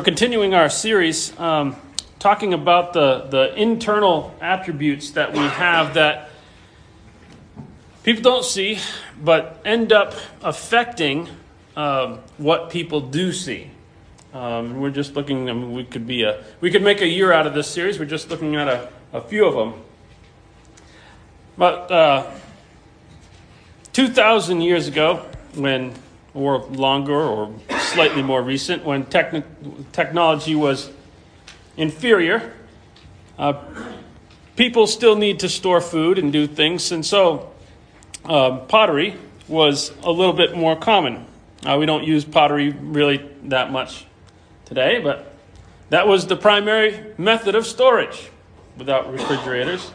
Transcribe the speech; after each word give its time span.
We're 0.00 0.04
continuing 0.04 0.54
our 0.54 0.70
series 0.70 1.38
um, 1.38 1.76
talking 2.18 2.54
about 2.54 2.94
the, 2.94 3.26
the 3.28 3.54
internal 3.54 4.34
attributes 4.40 5.10
that 5.10 5.34
we 5.34 5.40
have 5.40 5.92
that 5.92 6.30
people 8.02 8.22
don't 8.22 8.42
see, 8.42 8.78
but 9.22 9.60
end 9.62 9.92
up 9.92 10.14
affecting 10.40 11.28
um, 11.76 12.20
what 12.38 12.70
people 12.70 13.02
do 13.02 13.30
see. 13.30 13.70
Um, 14.32 14.80
we're 14.80 14.88
just 14.88 15.16
looking. 15.16 15.50
I 15.50 15.52
mean, 15.52 15.74
we 15.74 15.84
could 15.84 16.06
be 16.06 16.22
a 16.22 16.44
we 16.62 16.70
could 16.70 16.82
make 16.82 17.02
a 17.02 17.06
year 17.06 17.30
out 17.30 17.46
of 17.46 17.52
this 17.52 17.68
series. 17.68 17.98
We're 17.98 18.06
just 18.06 18.30
looking 18.30 18.56
at 18.56 18.68
a, 18.68 18.88
a 19.12 19.20
few 19.20 19.44
of 19.44 19.54
them. 19.54 19.82
But 21.58 21.92
uh, 21.92 22.30
two 23.92 24.08
thousand 24.08 24.62
years 24.62 24.88
ago, 24.88 25.26
when 25.54 25.92
or 26.32 26.60
longer 26.60 27.20
or 27.20 27.52
slightly 27.90 28.22
more 28.22 28.42
recent, 28.42 28.84
when 28.84 29.04
techni- 29.04 29.44
technology 29.92 30.54
was 30.54 30.90
inferior. 31.76 32.52
Uh, 33.38 33.54
people 34.56 34.86
still 34.86 35.16
need 35.16 35.40
to 35.40 35.48
store 35.48 35.80
food 35.80 36.18
and 36.18 36.32
do 36.32 36.46
things, 36.46 36.92
and 36.92 37.04
so 37.04 37.50
uh, 38.24 38.58
pottery 38.58 39.16
was 39.48 39.92
a 40.02 40.10
little 40.10 40.32
bit 40.32 40.56
more 40.56 40.76
common. 40.76 41.26
Uh, 41.64 41.76
we 41.78 41.86
don't 41.86 42.04
use 42.04 42.24
pottery 42.24 42.70
really 42.70 43.28
that 43.44 43.72
much 43.72 44.06
today, 44.64 45.00
but 45.00 45.34
that 45.90 46.06
was 46.06 46.26
the 46.26 46.36
primary 46.36 47.14
method 47.18 47.54
of 47.54 47.66
storage 47.66 48.30
without 48.76 49.12
refrigerators. 49.12 49.90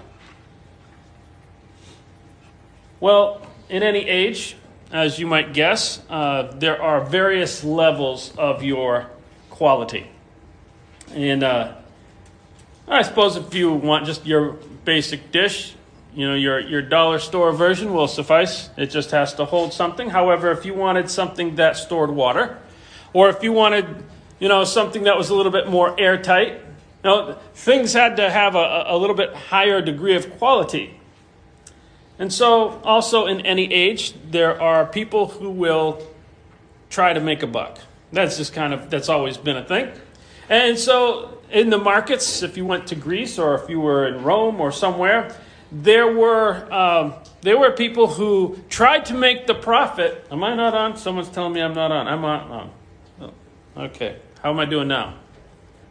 Well, 3.00 3.42
in 3.70 3.84
any 3.84 4.08
age, 4.08 4.58
as 4.92 5.20
you 5.20 5.28
might 5.28 5.54
guess, 5.54 6.02
uh, 6.10 6.54
there 6.56 6.82
are 6.82 7.04
various 7.04 7.64
levels 7.64 8.34
of 8.38 8.64
your 8.64 9.08
quality. 9.50 10.08
And 11.14 11.44
uh, 11.44 11.74
I 12.88 13.02
suppose 13.02 13.36
if 13.36 13.54
you 13.54 13.72
want 13.74 14.06
just 14.06 14.26
your 14.26 14.54
basic 14.84 15.32
dish, 15.32 15.76
you 16.14 16.28
know, 16.28 16.36
your, 16.36 16.60
your 16.60 16.82
dollar 16.82 17.20
store 17.20 17.52
version 17.52 17.94
will 17.94 18.08
suffice. 18.08 18.70
It 18.78 18.88
just 18.88 19.12
has 19.12 19.34
to 19.36 19.46
hold 19.46 19.74
something. 19.74 20.10
However, 20.10 20.52
if 20.52 20.66
you 20.66 20.74
wanted 20.74 21.10
something 21.10 21.56
that 21.56 21.76
stored 21.76 22.10
water, 22.10 22.58
or 23.12 23.30
if 23.30 23.44
you 23.44 23.52
wanted, 23.52 23.86
you 24.40 24.48
know, 24.48 24.64
something 24.64 25.04
that 25.04 25.18
was 25.18 25.30
a 25.30 25.36
little 25.36 25.52
bit 25.52 25.70
more 25.70 26.00
airtight, 26.00 26.54
you 26.54 26.62
know, 27.04 27.38
things 27.54 27.94
had 27.94 28.18
to 28.18 28.30
have 28.30 28.56
a, 28.56 28.86
a 28.88 28.98
little 28.98 29.16
bit 29.16 29.34
higher 29.34 29.82
degree 29.82 30.16
of 30.16 30.38
quality. 30.38 31.00
And 32.18 32.32
so, 32.32 32.80
also 32.84 33.26
in 33.26 33.42
any 33.42 33.72
age, 33.72 34.14
there 34.32 34.62
are 34.62 34.86
people 34.86 35.28
who 35.28 35.50
will 35.50 36.02
try 36.90 37.14
to 37.14 37.20
make 37.20 37.44
a 37.44 37.48
buck. 37.48 37.80
That's 38.14 38.38
just 38.38 38.54
kind 38.54 38.74
of, 38.74 38.90
that's 38.90 39.10
always 39.10 39.38
been 39.38 39.58
a 39.58 39.66
thing. 39.66 39.92
And 40.50 40.78
so, 40.80 41.40
in 41.52 41.70
the 41.70 41.78
markets, 41.78 42.42
if 42.42 42.56
you 42.56 42.66
went 42.66 42.88
to 42.88 42.96
Greece 42.96 43.38
or 43.38 43.56
if 43.56 43.70
you 43.70 43.82
were 43.82 44.08
in 44.08 44.24
Rome 44.24 44.62
or 44.62 44.72
somewhere, 44.72 45.36
there 45.72 46.12
were, 46.12 46.72
um, 46.72 47.16
there 47.42 47.58
were 47.58 47.72
people 47.72 48.08
who 48.08 48.58
tried 48.70 49.06
to 49.08 49.14
make 49.14 49.46
the 49.46 49.56
profit. 49.56 50.26
Am 50.32 50.44
I 50.44 50.56
not 50.56 50.74
on? 50.74 50.96
Someone's 50.98 51.30
telling 51.30 51.54
me 51.54 51.62
I'm 51.62 51.74
not 51.74 51.92
on. 51.92 52.08
I'm 52.08 52.24
on. 52.24 52.52
on. 52.52 52.72
Oh, 53.22 53.84
okay. 53.84 54.18
How 54.42 54.52
am 54.52 54.60
I 54.60 54.66
doing 54.66 54.88
now? 54.88 55.16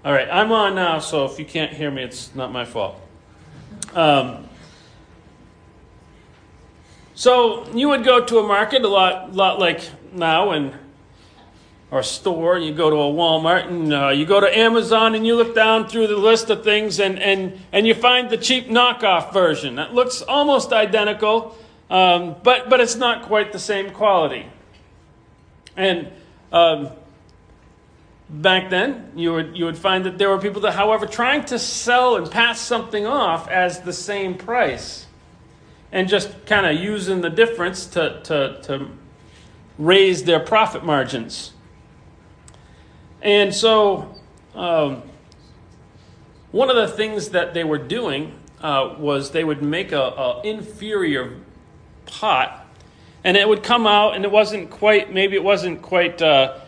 All 0.05 0.13
right, 0.13 0.29
I'm 0.31 0.53
on 0.53 0.75
now, 0.75 0.99
so 0.99 1.25
if 1.25 1.39
you 1.39 1.45
can't 1.45 1.73
hear 1.73 1.91
me, 1.91 2.03
it's 2.03 2.35
not 2.35 2.53
my 2.53 2.65
fault. 2.65 3.01
Um, 3.95 4.49
so 7.15 7.71
you 7.73 7.89
would 7.91 8.05
go 8.05 8.25
to 8.25 8.39
a 8.39 8.43
market 8.43 8.83
a 8.83 8.89
lot, 8.89 9.33
lot 9.33 9.61
like 9.61 9.89
now, 10.13 10.51
and 10.51 10.75
or 11.91 12.01
a 12.01 12.05
store. 12.05 12.59
You 12.59 12.75
go 12.75 12.91
to 12.91 12.97
a 12.97 13.13
Walmart, 13.13 13.69
and 13.69 13.93
uh, 13.93 14.09
you 14.09 14.27
go 14.27 14.41
to 14.41 14.59
Amazon, 14.59 15.15
and 15.15 15.25
you 15.25 15.37
look 15.37 15.55
down 15.55 15.87
through 15.87 16.09
the 16.09 16.17
list 16.17 16.51
of 16.51 16.65
things, 16.65 16.99
and 16.99 17.21
and 17.21 17.61
and 17.73 17.87
you 17.87 17.95
find 17.95 18.31
the 18.31 18.37
cheap 18.37 18.69
knockoff 18.69 19.33
version 19.33 19.77
that 19.77 19.95
looks 19.95 20.23
almost 20.23 20.73
identical, 20.73 21.57
um, 21.89 22.35
but 22.43 22.69
but 22.69 22.81
it's 22.81 22.97
not 22.97 23.23
quite 23.23 23.53
the 23.53 23.61
same 23.61 23.91
quality. 23.91 24.47
And 25.77 26.09
um, 26.51 26.91
back 28.29 28.71
then, 28.71 29.13
you 29.15 29.35
would 29.35 29.57
you 29.57 29.67
would 29.67 29.79
find 29.79 30.05
that 30.05 30.19
there 30.19 30.31
were 30.31 30.39
people 30.39 30.63
that, 30.63 30.75
however, 30.75 31.07
trying 31.07 31.45
to 31.45 31.61
sell 31.61 32.17
and 32.17 32.29
pass 32.29 32.61
something 32.61 33.07
off 33.07 33.49
as 33.49 33.83
the 33.83 33.93
same 33.93 34.35
price 34.35 35.07
and 35.95 36.09
just 36.09 36.45
kind 36.45 36.67
of 36.67 36.75
using 36.83 37.21
the 37.21 37.31
difference 37.31 37.87
to, 37.87 38.21
to, 38.25 38.61
to 38.63 38.89
raise 39.79 40.25
their 40.25 40.41
profit 40.41 40.85
margins. 40.85 41.53
And 43.23 43.55
so, 43.55 44.13
um, 44.57 45.03
one 46.51 46.69
of 46.69 46.75
the 46.75 46.89
things 46.89 47.29
that 47.31 47.55
they 47.55 47.63
were 47.63 47.79
doing 47.79 48.37
uh, 48.61 48.97
was 48.99 49.31
they 49.31 49.45
would 49.45 49.63
make 49.63 49.93
a, 49.93 50.41
inferior 50.43 51.39
pot, 52.07 52.67
and 53.23 53.37
it 53.37 53.49
would 53.49 53.63
come 53.63 53.87
out, 53.87 54.17
and 54.17 54.25
it 54.25 54.31
wasn't 54.33 54.71
quite 54.71 55.13
maybe 55.13 55.37
it 55.37 55.45
wasn't 55.45 55.81
quite 55.81 56.21
uh, 56.21 56.59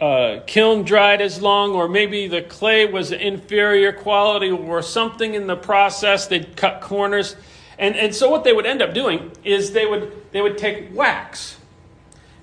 uh, 0.00 0.40
kiln 0.46 0.84
dried 0.84 1.20
as 1.20 1.42
long, 1.42 1.72
or 1.72 1.88
maybe 1.88 2.28
the 2.28 2.42
clay 2.42 2.86
was 2.86 3.10
inferior 3.10 3.92
quality, 3.92 4.50
or 4.50 4.82
something 4.82 5.34
in 5.34 5.46
the 5.48 5.56
process. 5.56 6.28
They'd 6.28 6.56
cut 6.56 6.80
corners 6.80 7.34
and, 7.78 7.96
and 7.96 8.14
so 8.14 8.28
what 8.28 8.44
they 8.44 8.52
would 8.52 8.66
end 8.66 8.82
up 8.82 8.92
doing 8.92 9.32
is 9.44 9.72
they 9.72 9.86
would, 9.86 10.12
they 10.32 10.40
would 10.40 10.58
take 10.58 10.94
wax 10.94 11.56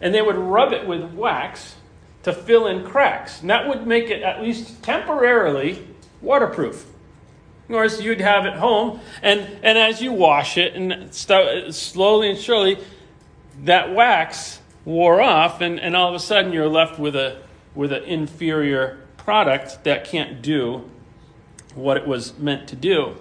and 0.01 0.13
they 0.13 0.21
would 0.21 0.35
rub 0.35 0.73
it 0.73 0.87
with 0.87 1.03
wax 1.13 1.75
to 2.23 2.33
fill 2.33 2.67
in 2.67 2.83
cracks. 2.83 3.41
And 3.41 3.49
that 3.49 3.67
would 3.67 3.85
make 3.85 4.09
it 4.09 4.23
at 4.23 4.41
least 4.41 4.81
temporarily 4.83 5.87
waterproof. 6.21 6.85
Of 7.63 7.69
course, 7.69 8.01
you'd 8.01 8.21
have 8.21 8.45
it 8.45 8.53
home, 8.53 8.99
and, 9.23 9.41
and 9.63 9.77
as 9.77 9.99
you 9.99 10.11
wash 10.11 10.55
it, 10.57 10.75
and 10.75 11.11
st- 11.11 11.73
slowly 11.73 12.29
and 12.29 12.37
surely, 12.37 12.77
that 13.63 13.93
wax 13.93 14.59
wore 14.85 15.19
off, 15.19 15.61
and, 15.61 15.79
and 15.79 15.95
all 15.95 16.09
of 16.09 16.13
a 16.13 16.19
sudden 16.19 16.53
you're 16.53 16.69
left 16.69 16.99
with 16.99 17.15
a 17.15 17.41
with 17.73 17.91
an 17.91 18.03
inferior 18.03 18.99
product 19.17 19.83
that 19.83 20.05
can't 20.05 20.41
do 20.41 20.89
what 21.73 21.97
it 21.97 22.07
was 22.07 22.37
meant 22.37 22.69
to 22.69 22.75
do. 22.75 23.15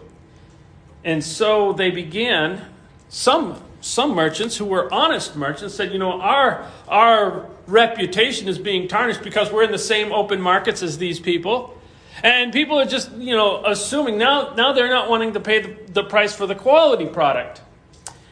And 1.05 1.23
so 1.23 1.73
they 1.73 1.91
began, 1.91 2.63
some, 3.11 3.63
some 3.81 4.15
merchants 4.15 4.57
who 4.57 4.65
were 4.65 4.93
honest 4.93 5.37
merchants 5.37 5.75
said, 5.75 5.93
you 5.93 5.99
know, 5.99 6.21
our, 6.21 6.71
our 6.89 7.47
reputation 7.67 8.49
is 8.49 8.59
being 8.59 8.89
tarnished 8.89 9.23
because 9.23 9.53
we're 9.53 9.65
in 9.65 9.71
the 9.73 9.79
same 9.79 10.13
open 10.13 10.41
markets 10.41 10.83
as 10.83 10.99
these 10.99 11.21
people. 11.21 11.79
And 12.23 12.53
people 12.53 12.79
are 12.79 12.87
just, 12.87 13.13
you 13.13 13.37
know, 13.37 13.63
assuming 13.67 14.17
now, 14.17 14.55
now 14.55 14.73
they're 14.73 14.89
not 14.89 15.11
wanting 15.11 15.35
to 15.35 15.41
pay 15.41 15.61
the, 15.61 15.93
the 15.93 16.05
price 16.05 16.35
for 16.35 16.47
the 16.47 16.55
quality 16.55 17.07
product. 17.07 17.61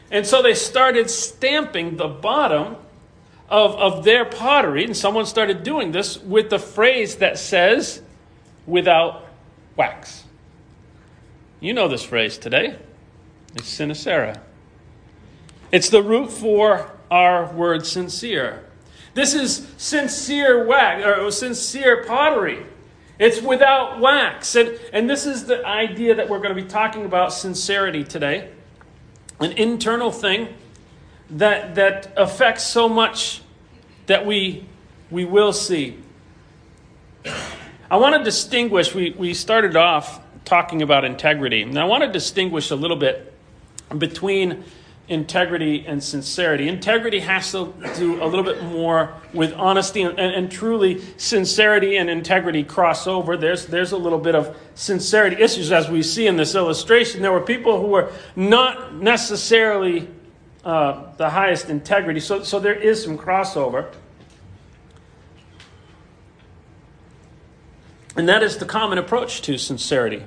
And 0.09 0.25
so 0.25 0.41
they 0.41 0.53
started 0.53 1.09
stamping 1.09 1.97
the 1.97 2.07
bottom 2.07 2.75
of, 3.49 3.75
of 3.75 4.03
their 4.03 4.25
pottery, 4.25 4.85
and 4.85 4.97
someone 4.97 5.25
started 5.25 5.63
doing 5.63 5.91
this 5.91 6.17
with 6.17 6.49
the 6.49 6.59
phrase 6.59 7.17
that 7.17 7.37
says, 7.37 8.01
without 8.65 9.27
wax. 9.75 10.22
You 11.63 11.73
know 11.73 11.87
this 11.87 12.03
phrase 12.03 12.37
today. 12.37 12.75
It's 13.55 13.73
sinecera. 13.73 14.37
It's 15.71 15.87
the 15.87 16.03
root 16.03 16.29
for 16.29 16.91
our 17.09 17.53
word 17.53 17.85
sincere. 17.85 18.65
This 19.13 19.33
is 19.33 19.65
sincere 19.77 20.65
wax 20.65 21.05
or 21.05 21.31
sincere 21.31 22.03
pottery. 22.03 22.65
It's 23.17 23.41
without 23.41 24.01
wax. 24.01 24.55
And, 24.55 24.77
and 24.91 25.09
this 25.09 25.25
is 25.25 25.45
the 25.45 25.65
idea 25.65 26.15
that 26.15 26.27
we're 26.27 26.39
going 26.39 26.53
to 26.53 26.61
be 26.61 26.67
talking 26.67 27.05
about 27.05 27.31
sincerity 27.31 28.03
today. 28.03 28.51
An 29.39 29.53
internal 29.53 30.11
thing 30.11 30.49
that, 31.29 31.75
that 31.75 32.11
affects 32.17 32.65
so 32.65 32.89
much 32.89 33.41
that 34.07 34.25
we, 34.25 34.65
we 35.09 35.23
will 35.23 35.53
see. 35.53 35.97
I 37.89 37.95
want 37.95 38.17
to 38.17 38.23
distinguish, 38.23 38.93
we, 38.93 39.11
we 39.11 39.33
started 39.33 39.77
off 39.77 40.19
talking 40.45 40.81
about 40.81 41.05
integrity. 41.05 41.61
And 41.61 41.77
I 41.77 41.85
want 41.85 42.03
to 42.03 42.11
distinguish 42.11 42.71
a 42.71 42.75
little 42.75 42.97
bit 42.97 43.33
between 43.97 44.63
integrity 45.09 45.85
and 45.85 46.01
sincerity. 46.01 46.69
Integrity 46.69 47.19
has 47.19 47.51
to 47.51 47.73
do 47.97 48.23
a 48.23 48.25
little 48.25 48.43
bit 48.43 48.63
more 48.63 49.13
with 49.33 49.53
honesty 49.53 50.01
and, 50.01 50.17
and, 50.17 50.33
and, 50.33 50.51
truly 50.51 51.01
sincerity 51.17 51.97
and 51.97 52.09
integrity 52.09 52.63
cross 52.63 53.05
over. 53.05 53.35
There's, 53.35 53.65
there's 53.65 53.91
a 53.91 53.97
little 53.97 54.19
bit 54.19 54.33
of 54.33 54.57
sincerity 54.75 55.41
issues 55.41 55.73
as 55.73 55.89
we 55.89 56.03
see 56.03 56.27
in 56.27 56.37
this 56.37 56.55
illustration. 56.55 57.21
There 57.21 57.33
were 57.33 57.41
people 57.41 57.81
who 57.81 57.87
were 57.87 58.13
not 58.37 58.95
necessarily 58.95 60.07
uh, 60.63 61.11
the 61.17 61.29
highest 61.29 61.69
integrity, 61.69 62.21
so, 62.21 62.43
so 62.43 62.59
there 62.59 62.75
is 62.75 63.03
some 63.03 63.17
crossover. 63.17 63.91
And 68.15 68.29
that 68.29 68.43
is 68.43 68.57
the 68.57 68.65
common 68.65 68.97
approach 68.97 69.41
to 69.43 69.57
sincerity. 69.57 70.23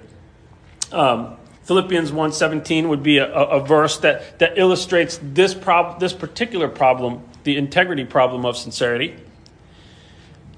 Um, 0.92 1.36
Philippians 1.64 2.12
1.17 2.12 2.88
would 2.88 3.02
be 3.02 3.18
a, 3.18 3.32
a, 3.32 3.60
verse 3.60 3.98
that, 3.98 4.38
that 4.38 4.56
illustrates 4.56 5.18
this, 5.22 5.52
prob- 5.52 5.98
this 5.98 6.12
particular 6.12 6.68
problem, 6.68 7.24
the 7.42 7.56
integrity 7.56 8.04
problem 8.04 8.44
of 8.44 8.56
sincerity. 8.56 9.16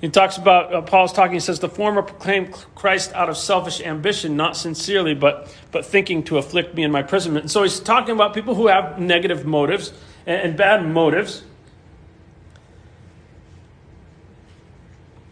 He 0.01 0.11
talks 0.11 0.37
about, 0.37 0.73
uh, 0.73 0.83
Paul's 0.83 1.13
talking, 1.13 1.33
he 1.33 1.41
says, 1.41 1.61
the 1.61 1.69
former 1.69 2.03
proclaimed 2.03 2.53
Christ 2.75 3.13
out 3.15 3.29
of 3.29 3.37
selfish 3.37 3.81
ambition, 3.81 4.37
not 4.37 4.57
sincerely, 4.57 5.15
but, 5.15 5.55
but 5.73 5.85
thinking 5.85 6.23
to 6.25 6.39
afflict 6.39 6.75
me 6.75 6.85
in 6.85 6.93
my 6.93 7.01
imprisonment. 7.01 7.45
And 7.45 7.51
so 7.51 7.63
he's 7.63 7.81
talking 7.81 8.15
about 8.15 8.35
people 8.35 8.55
who 8.55 8.69
have 8.69 9.01
negative 9.01 9.45
motives 9.45 9.93
and, 10.27 10.43
and 10.43 10.57
bad 10.57 10.87
motives. 10.87 11.43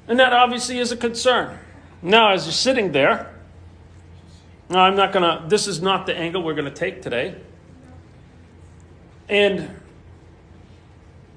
And 0.08 0.18
that 0.18 0.32
obviously 0.32 0.78
is 0.78 0.90
a 0.90 0.96
concern. 0.96 1.58
Now, 2.02 2.32
as 2.32 2.44
you're 2.44 2.52
sitting 2.52 2.92
there, 2.92 3.34
now 4.68 4.80
I'm 4.80 4.96
not 4.96 5.12
going 5.12 5.22
to, 5.22 5.48
this 5.48 5.66
is 5.66 5.80
not 5.80 6.06
the 6.06 6.16
angle 6.16 6.42
we're 6.42 6.54
going 6.54 6.66
to 6.66 6.70
take 6.70 7.02
today. 7.02 7.36
And 9.28 9.70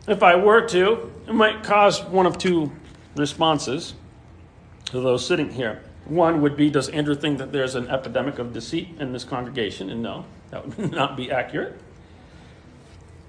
if 0.08 0.24
I 0.24 0.36
were 0.36 0.68
to, 0.70 1.12
it 1.28 1.34
might 1.34 1.64
cause 1.64 2.04
one 2.04 2.26
of 2.26 2.38
two 2.38 2.72
responses 3.16 3.94
to 4.86 5.00
those 5.00 5.26
sitting 5.26 5.52
here. 5.52 5.84
One 6.06 6.42
would 6.42 6.58
be 6.58 6.70
Does 6.70 6.90
Andrew 6.90 7.16
think 7.16 7.38
that 7.38 7.52
there's 7.52 7.76
an 7.76 7.88
epidemic 7.88 8.40
of 8.40 8.52
deceit 8.52 8.90
in 9.00 9.14
this 9.14 9.24
congregation? 9.24 9.92
And 9.92 10.02
no, 10.02 10.26
that 10.50 10.66
would 10.66 10.92
not 10.96 11.16
be 11.16 11.32
accurate. 11.32 11.80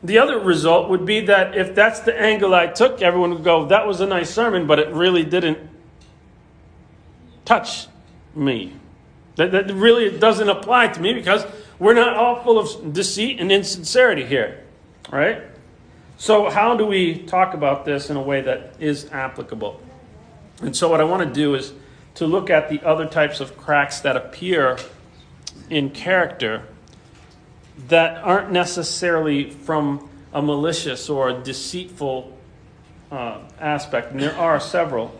The 0.02 0.18
other 0.18 0.38
result 0.38 0.88
would 0.88 1.04
be 1.04 1.20
that 1.26 1.54
if 1.54 1.74
that's 1.74 2.00
the 2.00 2.18
angle 2.18 2.54
I 2.54 2.68
took, 2.68 3.02
everyone 3.02 3.34
would 3.34 3.44
go, 3.44 3.66
That 3.66 3.86
was 3.86 4.00
a 4.00 4.06
nice 4.06 4.30
sermon, 4.30 4.66
but 4.66 4.78
it 4.78 4.88
really 4.88 5.24
didn't 5.24 5.69
touch 7.44 7.86
me. 8.34 8.74
That, 9.36 9.52
that 9.52 9.72
really 9.72 10.18
doesn't 10.18 10.48
apply 10.48 10.88
to 10.88 11.00
me 11.00 11.12
because 11.12 11.46
we're 11.78 11.94
not 11.94 12.16
all 12.16 12.42
full 12.42 12.58
of 12.58 12.92
deceit 12.92 13.40
and 13.40 13.50
insincerity 13.50 14.24
here, 14.24 14.62
right? 15.10 15.42
So, 16.18 16.50
how 16.50 16.76
do 16.76 16.84
we 16.84 17.16
talk 17.16 17.54
about 17.54 17.86
this 17.86 18.10
in 18.10 18.16
a 18.16 18.22
way 18.22 18.42
that 18.42 18.74
is 18.78 19.10
applicable? 19.10 19.80
And 20.60 20.76
so, 20.76 20.88
what 20.90 21.00
I 21.00 21.04
want 21.04 21.26
to 21.26 21.32
do 21.32 21.54
is 21.54 21.72
to 22.16 22.26
look 22.26 22.50
at 22.50 22.68
the 22.68 22.82
other 22.82 23.06
types 23.06 23.40
of 23.40 23.56
cracks 23.56 24.00
that 24.00 24.16
appear 24.16 24.76
in 25.70 25.90
character 25.90 26.64
that 27.88 28.22
aren't 28.22 28.52
necessarily 28.52 29.48
from 29.48 30.10
a 30.32 30.42
malicious 30.42 31.08
or 31.08 31.30
a 31.30 31.34
deceitful 31.34 32.36
uh, 33.10 33.40
aspect, 33.58 34.12
and 34.12 34.20
there 34.20 34.36
are 34.36 34.60
several. 34.60 35.18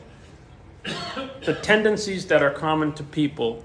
The 1.44 1.58
tendencies 1.62 2.26
that 2.26 2.42
are 2.42 2.50
common 2.50 2.92
to 2.94 3.02
people, 3.02 3.64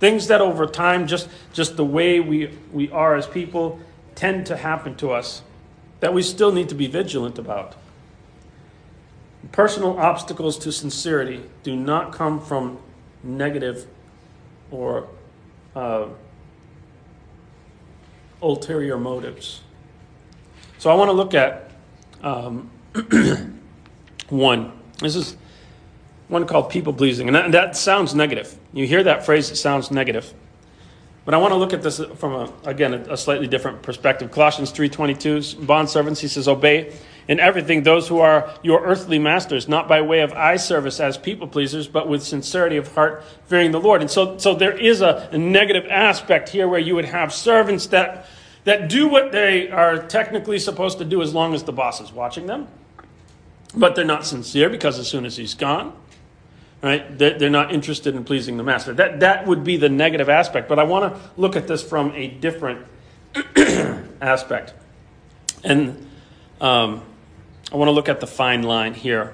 things 0.00 0.26
that 0.28 0.40
over 0.40 0.66
time, 0.66 1.06
just, 1.06 1.28
just 1.52 1.76
the 1.76 1.84
way 1.84 2.20
we, 2.20 2.56
we 2.72 2.90
are 2.90 3.14
as 3.14 3.26
people, 3.26 3.80
tend 4.14 4.46
to 4.46 4.56
happen 4.56 4.94
to 4.96 5.10
us 5.10 5.42
that 6.00 6.12
we 6.12 6.22
still 6.22 6.52
need 6.52 6.68
to 6.68 6.74
be 6.74 6.86
vigilant 6.86 7.38
about. 7.38 7.76
Personal 9.52 9.98
obstacles 9.98 10.58
to 10.58 10.72
sincerity 10.72 11.42
do 11.62 11.76
not 11.76 12.12
come 12.12 12.40
from 12.40 12.78
negative 13.22 13.86
or 14.70 15.08
uh, 15.76 16.06
ulterior 18.42 18.98
motives. 18.98 19.60
So 20.78 20.90
I 20.90 20.94
want 20.94 21.08
to 21.08 21.12
look 21.12 21.34
at 21.34 21.70
um, 22.22 22.68
one. 24.28 24.72
This 24.98 25.14
is 25.14 25.36
one 26.32 26.46
called 26.46 26.70
people 26.70 26.92
pleasing, 26.92 27.28
and 27.28 27.36
that, 27.36 27.52
that 27.52 27.76
sounds 27.76 28.14
negative. 28.14 28.58
You 28.72 28.86
hear 28.86 29.02
that 29.04 29.24
phrase, 29.24 29.50
it 29.50 29.56
sounds 29.56 29.90
negative. 29.90 30.32
But 31.24 31.34
I 31.34 31.36
want 31.36 31.52
to 31.52 31.56
look 31.56 31.72
at 31.72 31.82
this 31.82 32.00
from 32.16 32.32
a, 32.32 32.52
again 32.68 32.94
a, 32.94 33.16
slightly 33.16 33.46
different 33.46 33.82
perspective. 33.82 34.32
Colossians 34.32 34.72
3:22, 34.72 35.64
bond 35.64 35.88
servants, 35.88 36.20
he 36.20 36.26
says, 36.26 36.48
obey 36.48 36.92
in 37.28 37.38
everything 37.38 37.84
those 37.84 38.08
who 38.08 38.18
are 38.18 38.52
your 38.62 38.84
earthly 38.84 39.20
masters, 39.20 39.68
not 39.68 39.86
by 39.86 40.02
way 40.02 40.20
of 40.22 40.32
eye 40.32 40.56
service 40.56 40.98
as 40.98 41.16
people 41.16 41.46
pleasers, 41.46 41.86
but 41.86 42.08
with 42.08 42.22
sincerity 42.24 42.76
of 42.76 42.92
heart, 42.94 43.22
fearing 43.46 43.70
the 43.70 43.78
Lord. 43.78 44.00
And 44.00 44.10
so, 44.10 44.36
so 44.38 44.56
there 44.56 44.76
is 44.76 45.00
a, 45.00 45.28
a 45.30 45.38
negative 45.38 45.86
aspect 45.88 46.48
here 46.48 46.66
where 46.66 46.80
you 46.80 46.96
would 46.96 47.04
have 47.04 47.32
servants 47.32 47.86
that 47.88 48.26
that 48.64 48.88
do 48.88 49.08
what 49.08 49.32
they 49.32 49.68
are 49.70 49.98
technically 49.98 50.58
supposed 50.58 50.98
to 50.98 51.04
do 51.04 51.20
as 51.20 51.34
long 51.34 51.54
as 51.54 51.64
the 51.64 51.72
boss 51.72 52.00
is 52.00 52.12
watching 52.12 52.46
them, 52.46 52.68
but 53.74 53.94
they're 53.94 54.04
not 54.04 54.24
sincere 54.24 54.68
because 54.68 54.98
as 54.98 55.08
soon 55.08 55.24
as 55.24 55.36
he's 55.36 55.54
gone, 55.54 55.92
right? 56.82 57.16
They're 57.16 57.48
not 57.48 57.72
interested 57.72 58.14
in 58.14 58.24
pleasing 58.24 58.56
the 58.56 58.64
master. 58.64 58.92
That, 58.92 59.20
that 59.20 59.46
would 59.46 59.62
be 59.62 59.76
the 59.76 59.88
negative 59.88 60.28
aspect. 60.28 60.68
But 60.68 60.78
I 60.78 60.82
want 60.82 61.14
to 61.14 61.20
look 61.36 61.54
at 61.54 61.68
this 61.68 61.82
from 61.82 62.12
a 62.14 62.26
different 62.26 62.86
aspect. 64.20 64.74
And 65.62 66.08
um, 66.60 67.02
I 67.72 67.76
want 67.76 67.88
to 67.88 67.92
look 67.92 68.08
at 68.08 68.20
the 68.20 68.26
fine 68.26 68.62
line 68.62 68.94
here 68.94 69.32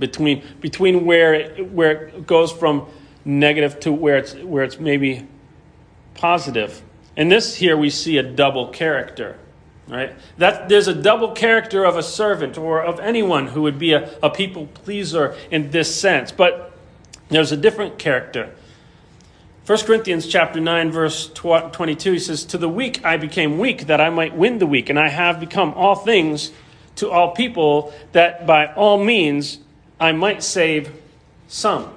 between, 0.00 0.42
between 0.60 1.04
where, 1.06 1.32
it, 1.34 1.70
where 1.70 2.08
it 2.08 2.26
goes 2.26 2.50
from 2.50 2.88
negative 3.24 3.78
to 3.80 3.92
where 3.92 4.16
it's, 4.16 4.34
where 4.34 4.64
it's 4.64 4.80
maybe 4.80 5.26
positive. 6.14 6.82
In 7.16 7.28
this 7.28 7.56
here, 7.56 7.76
we 7.76 7.90
see 7.90 8.18
a 8.18 8.22
double 8.22 8.68
character. 8.68 9.38
Right? 9.86 10.14
That 10.38 10.68
there's 10.68 10.86
a 10.86 10.94
double 10.94 11.32
character 11.32 11.84
of 11.84 11.96
a 11.96 12.02
servant 12.02 12.56
or 12.56 12.82
of 12.82 13.00
anyone 13.00 13.48
who 13.48 13.62
would 13.62 13.78
be 13.78 13.92
a, 13.92 14.16
a 14.22 14.30
people 14.30 14.66
pleaser 14.68 15.36
in 15.50 15.70
this 15.70 15.92
sense. 15.92 16.30
But 16.30 16.69
there's 17.30 17.52
a 17.52 17.56
different 17.56 17.98
character. 17.98 18.50
1 19.66 19.78
Corinthians 19.80 20.26
chapter 20.26 20.58
9 20.58 20.90
verse 20.90 21.28
22 21.28 22.12
he 22.12 22.18
says 22.18 22.44
to 22.44 22.58
the 22.58 22.68
weak 22.68 23.04
I 23.04 23.16
became 23.16 23.58
weak 23.58 23.86
that 23.86 24.00
I 24.00 24.10
might 24.10 24.34
win 24.34 24.58
the 24.58 24.66
weak 24.66 24.90
and 24.90 24.98
I 24.98 25.08
have 25.08 25.38
become 25.38 25.74
all 25.74 25.94
things 25.94 26.50
to 26.96 27.10
all 27.10 27.32
people 27.32 27.92
that 28.12 28.46
by 28.46 28.72
all 28.74 29.02
means 29.02 29.58
I 30.00 30.12
might 30.12 30.42
save 30.42 30.92
some. 31.46 31.92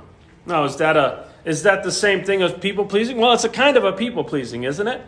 Now 0.46 0.66
is 0.66 0.78
that 0.78 0.98
a 0.98 1.28
is 1.46 1.64
that 1.64 1.84
the 1.84 1.92
same 1.92 2.24
thing 2.24 2.42
as 2.42 2.54
people 2.54 2.86
pleasing? 2.86 3.18
Well, 3.18 3.34
it's 3.34 3.44
a 3.44 3.50
kind 3.50 3.76
of 3.76 3.84
a 3.84 3.92
people 3.92 4.24
pleasing, 4.24 4.64
isn't 4.64 4.88
it? 4.88 5.02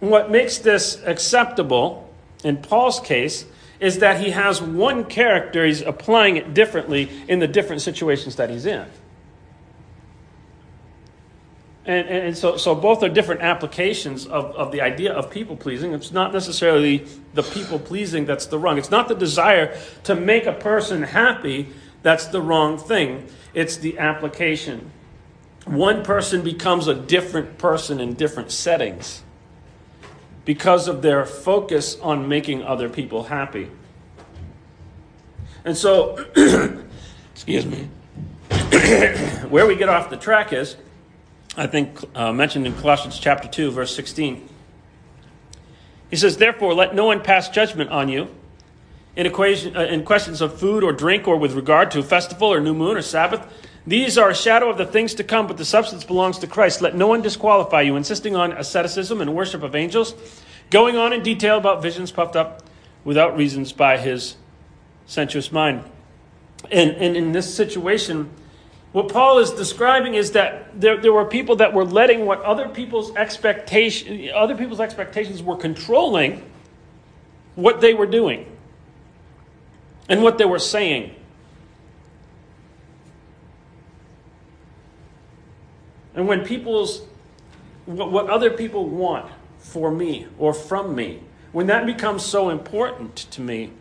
What 0.00 0.30
makes 0.30 0.58
this 0.58 1.00
acceptable 1.04 2.12
in 2.42 2.58
Paul's 2.58 3.00
case 3.00 3.46
is 3.84 3.98
that 3.98 4.18
he 4.18 4.30
has 4.30 4.62
one 4.62 5.04
character, 5.04 5.66
he's 5.66 5.82
applying 5.82 6.36
it 6.36 6.54
differently 6.54 7.10
in 7.28 7.38
the 7.38 7.46
different 7.46 7.82
situations 7.82 8.36
that 8.36 8.48
he's 8.48 8.64
in. 8.64 8.86
And, 11.84 12.08
and 12.08 12.36
so, 12.36 12.56
so 12.56 12.74
both 12.74 13.02
are 13.02 13.10
different 13.10 13.42
applications 13.42 14.26
of, 14.26 14.56
of 14.56 14.72
the 14.72 14.80
idea 14.80 15.12
of 15.12 15.30
people 15.30 15.54
pleasing. 15.54 15.92
It's 15.92 16.12
not 16.12 16.32
necessarily 16.32 17.06
the 17.34 17.42
people 17.42 17.78
pleasing 17.78 18.24
that's 18.24 18.46
the 18.46 18.58
wrong. 18.58 18.78
It's 18.78 18.90
not 18.90 19.08
the 19.08 19.14
desire 19.14 19.78
to 20.04 20.14
make 20.14 20.46
a 20.46 20.54
person 20.54 21.02
happy 21.02 21.68
that's 22.02 22.28
the 22.28 22.40
wrong 22.40 22.78
thing. 22.78 23.28
It's 23.52 23.76
the 23.76 23.98
application. 23.98 24.92
One 25.66 26.02
person 26.02 26.40
becomes 26.40 26.88
a 26.88 26.94
different 26.94 27.58
person 27.58 28.00
in 28.00 28.14
different 28.14 28.50
settings 28.50 29.22
because 30.46 30.88
of 30.88 31.02
their 31.02 31.24
focus 31.24 31.98
on 32.00 32.28
making 32.28 32.62
other 32.62 32.88
people 32.88 33.24
happy. 33.24 33.70
And 35.64 35.76
so, 35.76 36.22
excuse 37.32 37.64
me, 37.64 37.88
where 39.48 39.66
we 39.66 39.76
get 39.76 39.88
off 39.88 40.10
the 40.10 40.16
track 40.16 40.52
is, 40.52 40.76
I 41.56 41.66
think, 41.66 41.98
uh, 42.14 42.32
mentioned 42.32 42.66
in 42.66 42.74
Colossians 42.74 43.18
chapter 43.18 43.48
2, 43.48 43.70
verse 43.70 43.94
16. 43.96 44.46
He 46.10 46.16
says, 46.16 46.36
Therefore, 46.36 46.74
let 46.74 46.94
no 46.94 47.06
one 47.06 47.22
pass 47.22 47.48
judgment 47.48 47.90
on 47.90 48.10
you 48.10 48.28
in, 49.16 49.24
equation, 49.24 49.74
uh, 49.74 49.80
in 49.84 50.04
questions 50.04 50.42
of 50.42 50.58
food 50.58 50.84
or 50.84 50.92
drink 50.92 51.26
or 51.26 51.38
with 51.38 51.54
regard 51.54 51.90
to 51.92 52.00
a 52.00 52.02
festival 52.02 52.52
or 52.52 52.60
new 52.60 52.74
moon 52.74 52.96
or 52.96 53.02
Sabbath. 53.02 53.46
These 53.86 54.18
are 54.18 54.30
a 54.30 54.34
shadow 54.34 54.68
of 54.68 54.76
the 54.76 54.86
things 54.86 55.14
to 55.14 55.24
come, 55.24 55.46
but 55.46 55.56
the 55.56 55.64
substance 55.64 56.04
belongs 56.04 56.38
to 56.38 56.46
Christ. 56.46 56.82
Let 56.82 56.94
no 56.94 57.06
one 57.06 57.22
disqualify 57.22 57.82
you, 57.82 57.96
insisting 57.96 58.36
on 58.36 58.52
asceticism 58.52 59.20
and 59.20 59.34
worship 59.34 59.62
of 59.62 59.74
angels, 59.74 60.14
going 60.70 60.96
on 60.96 61.12
in 61.12 61.22
detail 61.22 61.56
about 61.56 61.82
visions 61.82 62.10
puffed 62.10 62.36
up 62.36 62.62
without 63.04 63.36
reasons 63.36 63.72
by 63.72 63.96
his 63.98 64.36
sensuous 65.06 65.52
mind. 65.52 65.84
And, 66.70 66.92
and 66.92 67.16
in 67.16 67.32
this 67.32 67.54
situation, 67.54 68.30
what 68.92 69.08
Paul 69.08 69.38
is 69.38 69.50
describing 69.50 70.14
is 70.14 70.32
that 70.32 70.80
there, 70.80 70.96
there 70.96 71.12
were 71.12 71.24
people 71.24 71.56
that 71.56 71.72
were 71.72 71.84
letting 71.84 72.26
what 72.26 72.40
other 72.42 72.68
people's 72.68 73.14
expectation, 73.16 74.30
other 74.34 74.56
people's 74.56 74.80
expectations 74.80 75.42
were 75.42 75.56
controlling 75.56 76.48
what 77.54 77.80
they 77.80 77.92
were 77.92 78.06
doing 78.06 78.50
and 80.08 80.22
what 80.22 80.38
they 80.38 80.44
were 80.44 80.58
saying. 80.58 81.14
And 86.14 86.28
when 86.28 86.44
people's 86.44 87.02
what, 87.86 88.10
what 88.10 88.30
other 88.30 88.50
people 88.50 88.88
want 88.88 89.30
for 89.58 89.90
me 89.90 90.26
or 90.38 90.54
from 90.54 90.94
me, 90.94 91.20
when 91.52 91.66
that 91.66 91.86
becomes 91.86 92.24
so 92.24 92.48
important 92.48 93.16
to 93.16 93.40
me, 93.40 93.72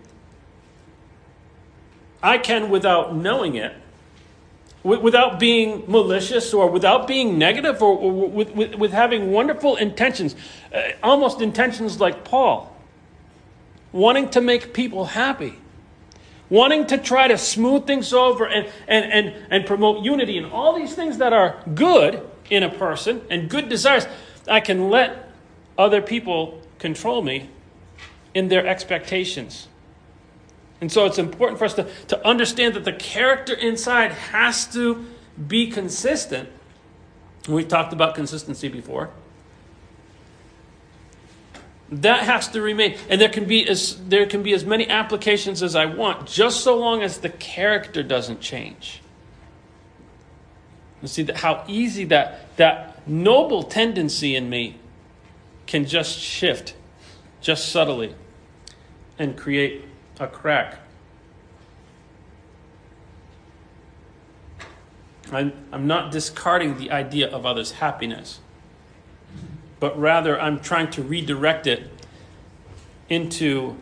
I 2.24 2.38
can, 2.38 2.70
without 2.70 3.14
knowing 3.14 3.56
it, 3.56 3.76
without 4.84 5.40
being 5.40 5.84
malicious 5.88 6.54
or 6.54 6.70
without 6.70 7.08
being 7.08 7.38
negative 7.38 7.82
or, 7.82 8.12
with, 8.12 8.52
with, 8.52 8.76
with, 8.76 8.92
having 8.92 9.32
wonderful 9.32 9.76
intentions, 9.76 10.36
uh, 10.74 10.82
almost 11.02 11.42
intentions 11.42 12.00
like 12.00 12.24
Paul. 12.24 12.76
wanting 13.92 14.30
to 14.30 14.42
make 14.42 14.74
people 14.74 15.06
happy, 15.06 15.54
wanting 16.50 16.88
to 16.88 16.98
try 16.98 17.28
to 17.28 17.38
smooth 17.38 17.86
things 17.86 18.12
over 18.12 18.46
and, 18.46 18.68
and, 18.88 19.12
and, 19.12 19.36
and 19.50 19.66
promote 19.66 20.04
unity 20.04 20.38
and 20.38 20.48
all 20.48 20.76
these 20.76 20.96
things 20.96 21.20
that 21.20 21.32
are 21.32 21.62
good 21.76 22.28
in 22.50 22.64
a 22.64 22.70
person 22.70 23.22
and 23.30 23.50
good 23.50 23.70
desires, 23.70 24.08
I 24.50 24.60
can 24.60 24.90
let 24.90 25.30
other 25.78 26.02
people 26.02 26.62
control 26.80 27.22
me 27.22 27.50
in 28.34 28.50
their 28.50 28.66
expectations. 28.66 29.68
And 30.84 30.92
so 30.92 31.06
it's 31.06 31.18
important 31.18 31.60
for 31.60 31.64
us 31.64 31.76
to, 31.76 31.88
to 32.10 32.28
understand 32.28 32.74
that 32.74 32.84
the 32.84 32.92
character 32.92 33.54
inside 33.54 34.12
has 34.12 34.68
to 34.74 35.06
be 35.48 35.72
consistent. 35.72 36.50
We've 37.48 37.70
talked 37.70 37.94
about 37.94 38.16
consistency 38.16 38.68
before. 38.68 39.10
That 41.90 42.24
has 42.24 42.50
to 42.50 42.62
remain. 42.62 42.98
And 43.10 43.22
there 43.22 43.30
can 43.30 43.46
be 43.46 43.66
as 43.66 43.96
there 44.10 44.26
can 44.26 44.44
be 44.44 44.52
as 44.52 44.66
many 44.66 44.90
applications 44.90 45.64
as 45.64 45.74
I 45.74 45.86
want, 45.86 46.28
just 46.28 46.66
so 46.66 46.78
long 46.78 47.02
as 47.02 47.20
the 47.20 47.30
character 47.30 48.04
doesn't 48.04 48.42
change. 48.42 49.02
You 51.02 51.08
see 51.08 51.24
that 51.24 51.38
how 51.38 51.64
easy 51.66 52.04
that 52.06 52.58
that 52.58 53.08
noble 53.08 53.64
tendency 53.64 54.36
in 54.36 54.50
me 54.50 54.76
can 55.66 55.86
just 55.86 56.20
shift, 56.20 56.76
just 57.40 57.70
subtly, 57.70 58.14
and 59.18 59.38
create 59.38 59.86
a 60.20 60.28
crack. 60.28 60.80
I'm, 65.32 65.54
I'm 65.72 65.88
not 65.88 66.12
discarding 66.12 66.78
the 66.78 66.92
idea 66.92 67.30
of 67.30 67.46
others' 67.46 67.72
happiness 67.72 68.40
but 69.84 70.00
rather 70.00 70.40
I'm 70.40 70.62
trying 70.62 70.90
to 70.92 71.04
redirect 71.04 71.68
it 71.68 71.92
into 73.10 73.76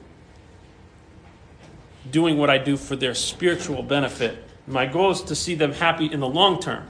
doing 2.10 2.40
what 2.40 2.50
I 2.50 2.58
do 2.58 2.76
for 2.76 2.96
their 2.96 3.14
spiritual 3.14 3.84
benefit. 3.84 4.44
My 4.66 4.88
goal 4.88 5.12
is 5.12 5.22
to 5.22 5.36
see 5.36 5.54
them 5.54 5.74
happy 5.74 6.12
in 6.12 6.20
the 6.20 6.28
long 6.28 6.60
term. 6.60 6.90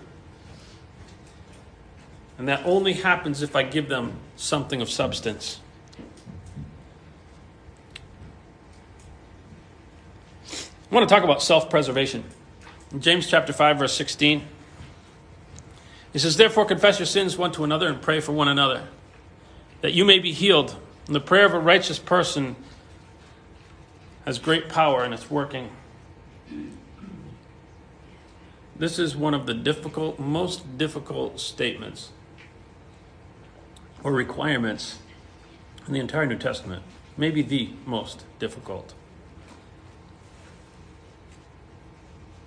And 2.37 2.47
that 2.47 2.65
only 2.65 2.93
happens 2.93 3.41
if 3.41 3.53
I 3.53 3.63
give 3.63 3.89
them 3.89 4.13
something 4.37 4.81
of 4.81 4.89
substance. 4.89 5.59
I 10.91 10.95
want 10.95 11.07
to 11.07 11.15
talk 11.15 11.23
about 11.23 11.41
self 11.41 11.69
preservation. 11.69 12.25
James 12.99 13.25
chapter 13.25 13.53
5, 13.53 13.79
verse 13.79 13.95
16. 13.95 14.43
He 16.11 16.19
says, 16.19 16.35
Therefore, 16.35 16.65
confess 16.65 16.99
your 16.99 17.05
sins 17.05 17.37
one 17.37 17.53
to 17.53 17.63
another 17.63 17.87
and 17.87 18.01
pray 18.01 18.19
for 18.19 18.33
one 18.33 18.49
another 18.49 18.89
that 19.79 19.93
you 19.93 20.03
may 20.03 20.19
be 20.19 20.33
healed. 20.33 20.75
And 21.07 21.15
the 21.15 21.21
prayer 21.21 21.45
of 21.45 21.53
a 21.53 21.59
righteous 21.59 21.97
person 21.97 22.57
has 24.25 24.37
great 24.37 24.67
power 24.67 25.03
and 25.03 25.13
it's 25.13 25.31
working. 25.31 25.69
This 28.75 28.99
is 28.99 29.15
one 29.15 29.33
of 29.33 29.45
the 29.45 29.53
difficult, 29.53 30.19
most 30.19 30.77
difficult 30.77 31.39
statements 31.39 32.09
or 34.03 34.11
requirements 34.11 34.99
in 35.87 35.93
the 35.93 35.99
entire 35.99 36.25
New 36.25 36.37
Testament. 36.37 36.83
Maybe 37.15 37.41
the 37.41 37.69
most 37.85 38.25
difficult. 38.39 38.93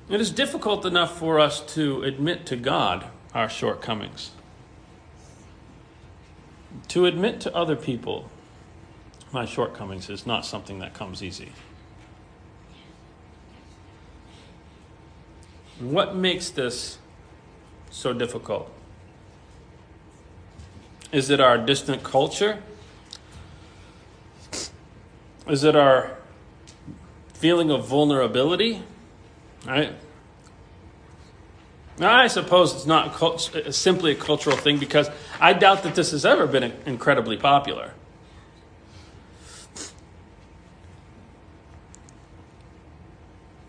It 0.08 0.20
is 0.20 0.30
difficult 0.30 0.84
enough 0.84 1.18
for 1.18 1.40
us 1.40 1.60
to 1.74 2.02
admit 2.02 2.46
to 2.46 2.56
God 2.56 3.06
our 3.32 3.48
shortcomings 3.48 4.30
to 6.88 7.06
admit 7.06 7.40
to 7.40 7.54
other 7.54 7.76
people 7.76 8.30
my 9.32 9.44
shortcomings 9.44 10.08
is 10.08 10.26
not 10.26 10.46
something 10.46 10.78
that 10.78 10.94
comes 10.94 11.22
easy. 11.22 11.50
What 15.80 16.14
makes 16.14 16.50
this 16.50 16.98
so 17.90 18.12
difficult? 18.12 18.70
Is 21.10 21.30
it 21.30 21.40
our 21.40 21.58
distant 21.58 22.04
culture? 22.04 22.62
Is 25.48 25.64
it 25.64 25.74
our 25.74 26.16
feeling 27.32 27.72
of 27.72 27.88
vulnerability? 27.88 28.84
Right? 29.66 29.94
I 32.00 32.26
suppose 32.26 32.74
it's 32.74 32.86
not 32.86 33.14
simply 33.70 34.12
a 34.12 34.14
cultural 34.16 34.56
thing 34.56 34.78
because 34.78 35.08
I 35.40 35.52
doubt 35.52 35.84
that 35.84 35.94
this 35.94 36.10
has 36.10 36.24
ever 36.26 36.46
been 36.46 36.72
incredibly 36.86 37.36
popular. 37.36 37.92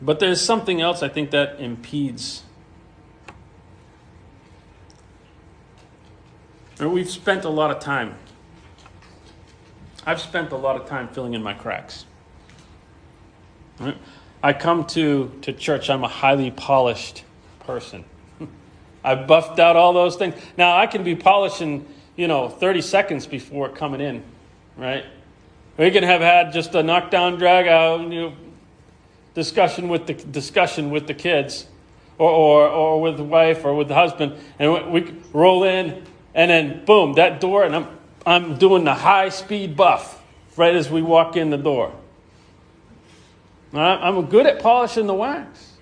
But 0.02 0.20
there's 0.20 0.42
something 0.42 0.82
else 0.82 1.02
I 1.02 1.08
think 1.08 1.32
that 1.32 1.60
impedes. 1.60 2.44
We've 6.80 7.10
spent 7.10 7.46
a 7.46 7.50
lot 7.50 7.72
of 7.72 7.80
time. 7.80 8.16
I've 10.06 10.20
spent 10.20 10.52
a 10.52 10.58
lot 10.58 10.76
of 10.76 10.88
time 10.88 11.08
filling 11.08 11.34
in 11.34 11.42
my 11.42 11.54
cracks. 11.54 12.06
I 14.46 14.54
come 14.54 14.86
to, 14.90 15.32
to 15.42 15.54
church, 15.54 15.90
I'm 15.90 16.04
a 16.04 16.08
highly 16.08 16.52
polished 16.52 17.24
person. 17.62 18.06
I 19.04 19.16
buffed 19.16 19.58
out 19.58 19.76
all 19.76 19.92
those 19.92 20.18
things. 20.18 20.36
Now 20.56 20.78
I 20.78 20.86
can 20.86 21.04
be 21.04 21.16
polishing, 21.16 21.88
you 22.16 22.28
know, 22.28 22.48
30 22.48 22.82
seconds 22.82 23.26
before 23.26 23.70
coming 23.70 24.02
in, 24.02 24.24
right? 24.78 25.04
We 25.78 25.90
can 25.90 26.04
have 26.04 26.22
had 26.22 26.54
just 26.54 26.76
a 26.76 26.84
knockdown, 26.84 27.40
drag 27.40 27.66
out, 27.66 28.02
you 28.02 28.22
know, 28.22 28.34
discussion 29.34 29.90
with 29.90 30.06
the 30.06 30.14
discussion 30.14 30.92
with 30.92 31.08
the 31.08 31.16
kids, 31.16 31.66
or, 32.20 32.30
or 32.30 32.68
or 32.68 33.02
with 33.02 33.18
the 33.18 33.24
wife 33.24 33.66
or 33.66 33.74
with 33.74 33.88
the 33.88 33.96
husband, 33.96 34.36
and 34.60 34.92
we 34.92 35.12
roll 35.34 35.64
in, 35.64 36.06
and 36.36 36.52
then 36.52 36.86
boom, 36.86 37.14
that 37.14 37.42
door, 37.42 37.64
and 37.64 37.76
I'm 37.76 37.88
I'm 38.28 38.60
doing 38.60 38.84
the 38.84 38.94
high 38.94 39.30
speed 39.30 39.76
buff 39.76 40.22
right 40.56 40.76
as 40.76 40.88
we 40.88 41.02
walk 41.02 41.36
in 41.36 41.50
the 41.50 41.58
door. 41.58 41.96
I'm 43.76 44.26
good 44.28 44.46
at 44.46 44.62
polishing 44.62 45.08
the 45.08 45.14
wax, 45.14 45.74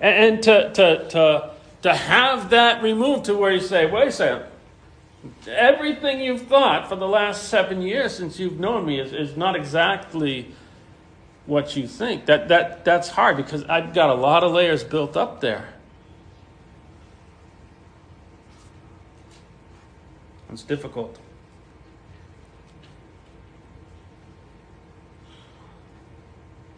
and, 0.00 0.42
to 0.42 0.72
to 0.72 1.08
to 1.08 1.50
to 1.82 1.94
have 1.94 2.50
that 2.50 2.82
removed 2.82 3.26
to 3.26 3.34
where 3.34 3.52
you 3.52 3.60
say, 3.60 3.90
wait 3.90 4.08
a 4.08 4.12
second, 4.12 4.46
everything 5.48 6.20
you've 6.20 6.42
thought 6.42 6.88
for 6.88 6.96
the 6.96 7.08
last 7.08 7.48
seven 7.48 7.82
years 7.82 8.14
since 8.14 8.38
you've 8.38 8.58
known 8.58 8.86
me 8.86 9.00
is, 9.00 9.12
is 9.12 9.36
not 9.36 9.56
exactly 9.56 10.52
what 11.46 11.76
you 11.76 11.86
think. 11.86 12.26
That, 12.26 12.48
that, 12.48 12.84
that's 12.84 13.08
hard 13.08 13.36
because 13.36 13.64
I've 13.64 13.94
got 13.94 14.10
a 14.10 14.14
lot 14.14 14.42
of 14.42 14.52
layers 14.52 14.82
built 14.82 15.16
up 15.16 15.40
there. 15.40 15.68
It's 20.50 20.62
difficult. 20.62 21.18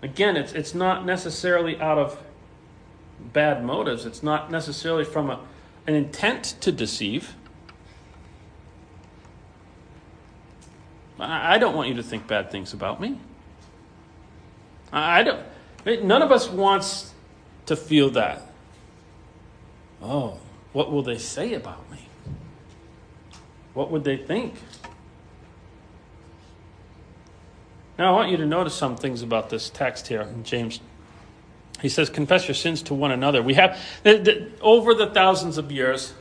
Again, 0.03 0.37
it's, 0.37 0.53
it's 0.53 0.75
not 0.75 1.05
necessarily 1.05 1.81
out 1.81 1.99
of 1.99 2.23
bad 3.33 3.65
motives. 3.65 4.07
It's 4.07 4.23
not 4.23 4.51
necessarily 4.51 5.05
from 5.05 5.31
a, 5.31 5.41
an 5.87 5.95
intent 5.95 6.55
to 6.61 6.71
deceive. 6.71 7.35
I, 11.19 11.55
I 11.55 11.59
don't 11.59 11.75
want 11.75 11.89
you 11.89 11.95
to 11.95 12.03
think 12.03 12.27
bad 12.27 12.51
things 12.51 12.73
about 12.73 13.01
me. 13.01 13.19
I, 14.93 15.21
I 15.21 15.23
don't. 15.23 15.45
None 16.05 16.23
of 16.23 16.31
us 16.31 16.49
wants 16.49 17.13
to 17.67 17.77
feel 17.77 18.11
that. 18.11 18.43
Oh, 20.03 20.39
what 20.73 20.93
will 20.93 21.03
they 21.03 21.19
say 21.19 21.55
about 21.55 21.91
me? 21.91 22.09
What 23.75 23.91
would 23.91 24.05
they 24.05 24.17
think? 24.17 24.55
Now, 27.99 28.11
I 28.11 28.13
want 28.13 28.31
you 28.31 28.37
to 28.37 28.47
notice 28.47 28.75
some 28.75 28.97
things 28.97 29.23
about 29.23 29.51
this 29.51 29.71
text 29.71 30.07
here 30.09 30.29
James 30.45 30.81
he 31.81 31.89
says, 31.89 32.11
confess 32.11 32.49
your 32.49 32.55
sins 32.55 32.83
to 32.83 32.95
one 32.95 33.13
another. 33.13 33.43
We 33.43 33.55
have, 33.55 33.79
over 34.61 34.95
the 34.95 35.11
thousands 35.15 35.59
of 35.59 35.71
years, 35.71 36.13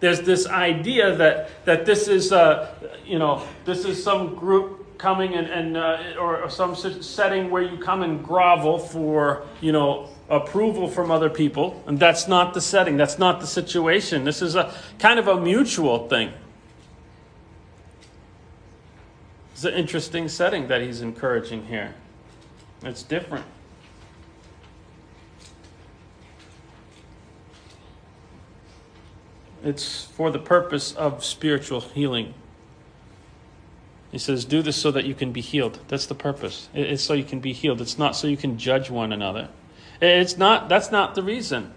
there's 0.00 0.20
this 0.20 0.46
idea 0.46 1.16
that, 1.16 1.64
that 1.64 1.86
this 1.86 2.08
is, 2.08 2.30
uh, 2.30 2.74
you 3.06 3.18
know, 3.18 3.42
this 3.64 3.84
is 3.84 4.02
some 4.02 4.34
group 4.34 4.98
coming 4.98 5.34
and, 5.34 5.46
and 5.46 5.76
uh, 5.76 5.98
or, 6.18 6.42
or 6.42 6.50
some 6.50 6.74
setting 6.74 7.50
where 7.50 7.62
you 7.62 7.78
come 7.78 8.02
and 8.02 8.22
grovel 8.22 8.78
for, 8.78 9.46
you 9.60 9.72
know, 9.72 10.08
approval 10.28 10.88
from 10.88 11.10
other 11.10 11.30
people. 11.30 11.82
And 11.86 11.98
that's 11.98 12.28
not 12.28 12.52
the 12.52 12.60
setting. 12.60 12.96
That's 12.96 13.18
not 13.18 13.40
the 13.40 13.46
situation. 13.46 14.24
This 14.24 14.42
is 14.42 14.56
a 14.56 14.74
kind 14.98 15.18
of 15.18 15.26
a 15.26 15.40
mutual 15.40 16.06
thing. 16.08 16.32
It's 19.58 19.64
an 19.64 19.74
interesting 19.74 20.28
setting 20.28 20.68
that 20.68 20.82
he's 20.82 21.00
encouraging 21.00 21.66
here. 21.66 21.92
It's 22.84 23.02
different. 23.02 23.44
It's 29.64 30.04
for 30.04 30.30
the 30.30 30.38
purpose 30.38 30.92
of 30.92 31.24
spiritual 31.24 31.80
healing. 31.80 32.34
He 34.12 34.18
says, 34.18 34.44
Do 34.44 34.62
this 34.62 34.76
so 34.76 34.92
that 34.92 35.06
you 35.06 35.16
can 35.16 35.32
be 35.32 35.40
healed. 35.40 35.80
That's 35.88 36.06
the 36.06 36.14
purpose. 36.14 36.68
It's 36.72 37.02
so 37.02 37.14
you 37.14 37.24
can 37.24 37.40
be 37.40 37.52
healed. 37.52 37.80
It's 37.80 37.98
not 37.98 38.14
so 38.14 38.28
you 38.28 38.36
can 38.36 38.58
judge 38.58 38.90
one 38.90 39.12
another. 39.12 39.48
It's 40.00 40.38
not, 40.38 40.68
that's 40.68 40.92
not 40.92 41.16
the 41.16 41.22
reason. 41.24 41.74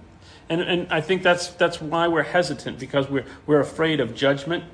And, 0.50 0.62
and 0.62 0.88
I 0.94 1.02
think 1.02 1.24
that's, 1.24 1.48
that's 1.48 1.82
why 1.82 2.08
we're 2.08 2.22
hesitant, 2.22 2.78
because 2.78 3.10
we're, 3.10 3.26
we're 3.48 3.60
afraid 3.60 4.00
of 4.00 4.14
judgment. 4.14 4.66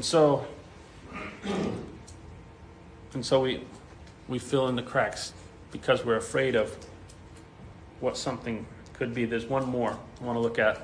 And 0.00 0.04
so, 0.06 0.46
and 3.12 3.22
so 3.22 3.42
we, 3.42 3.60
we 4.28 4.38
fill 4.38 4.68
in 4.68 4.74
the 4.74 4.82
cracks 4.82 5.34
because 5.72 6.06
we're 6.06 6.16
afraid 6.16 6.56
of 6.56 6.74
what 8.00 8.16
something 8.16 8.64
could 8.94 9.12
be. 9.12 9.26
There's 9.26 9.44
one 9.44 9.68
more 9.68 9.98
I 10.18 10.24
want 10.24 10.36
to 10.36 10.40
look 10.40 10.58
at 10.58 10.80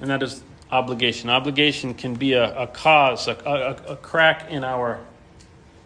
and 0.00 0.08
that 0.08 0.22
is 0.22 0.42
obligation. 0.70 1.28
Obligation 1.28 1.92
can 1.92 2.14
be 2.14 2.32
a, 2.32 2.62
a 2.62 2.66
cause, 2.66 3.28
a, 3.28 3.32
a, 3.44 3.92
a, 3.92 3.96
crack 3.96 4.50
in 4.50 4.64
our. 4.64 5.00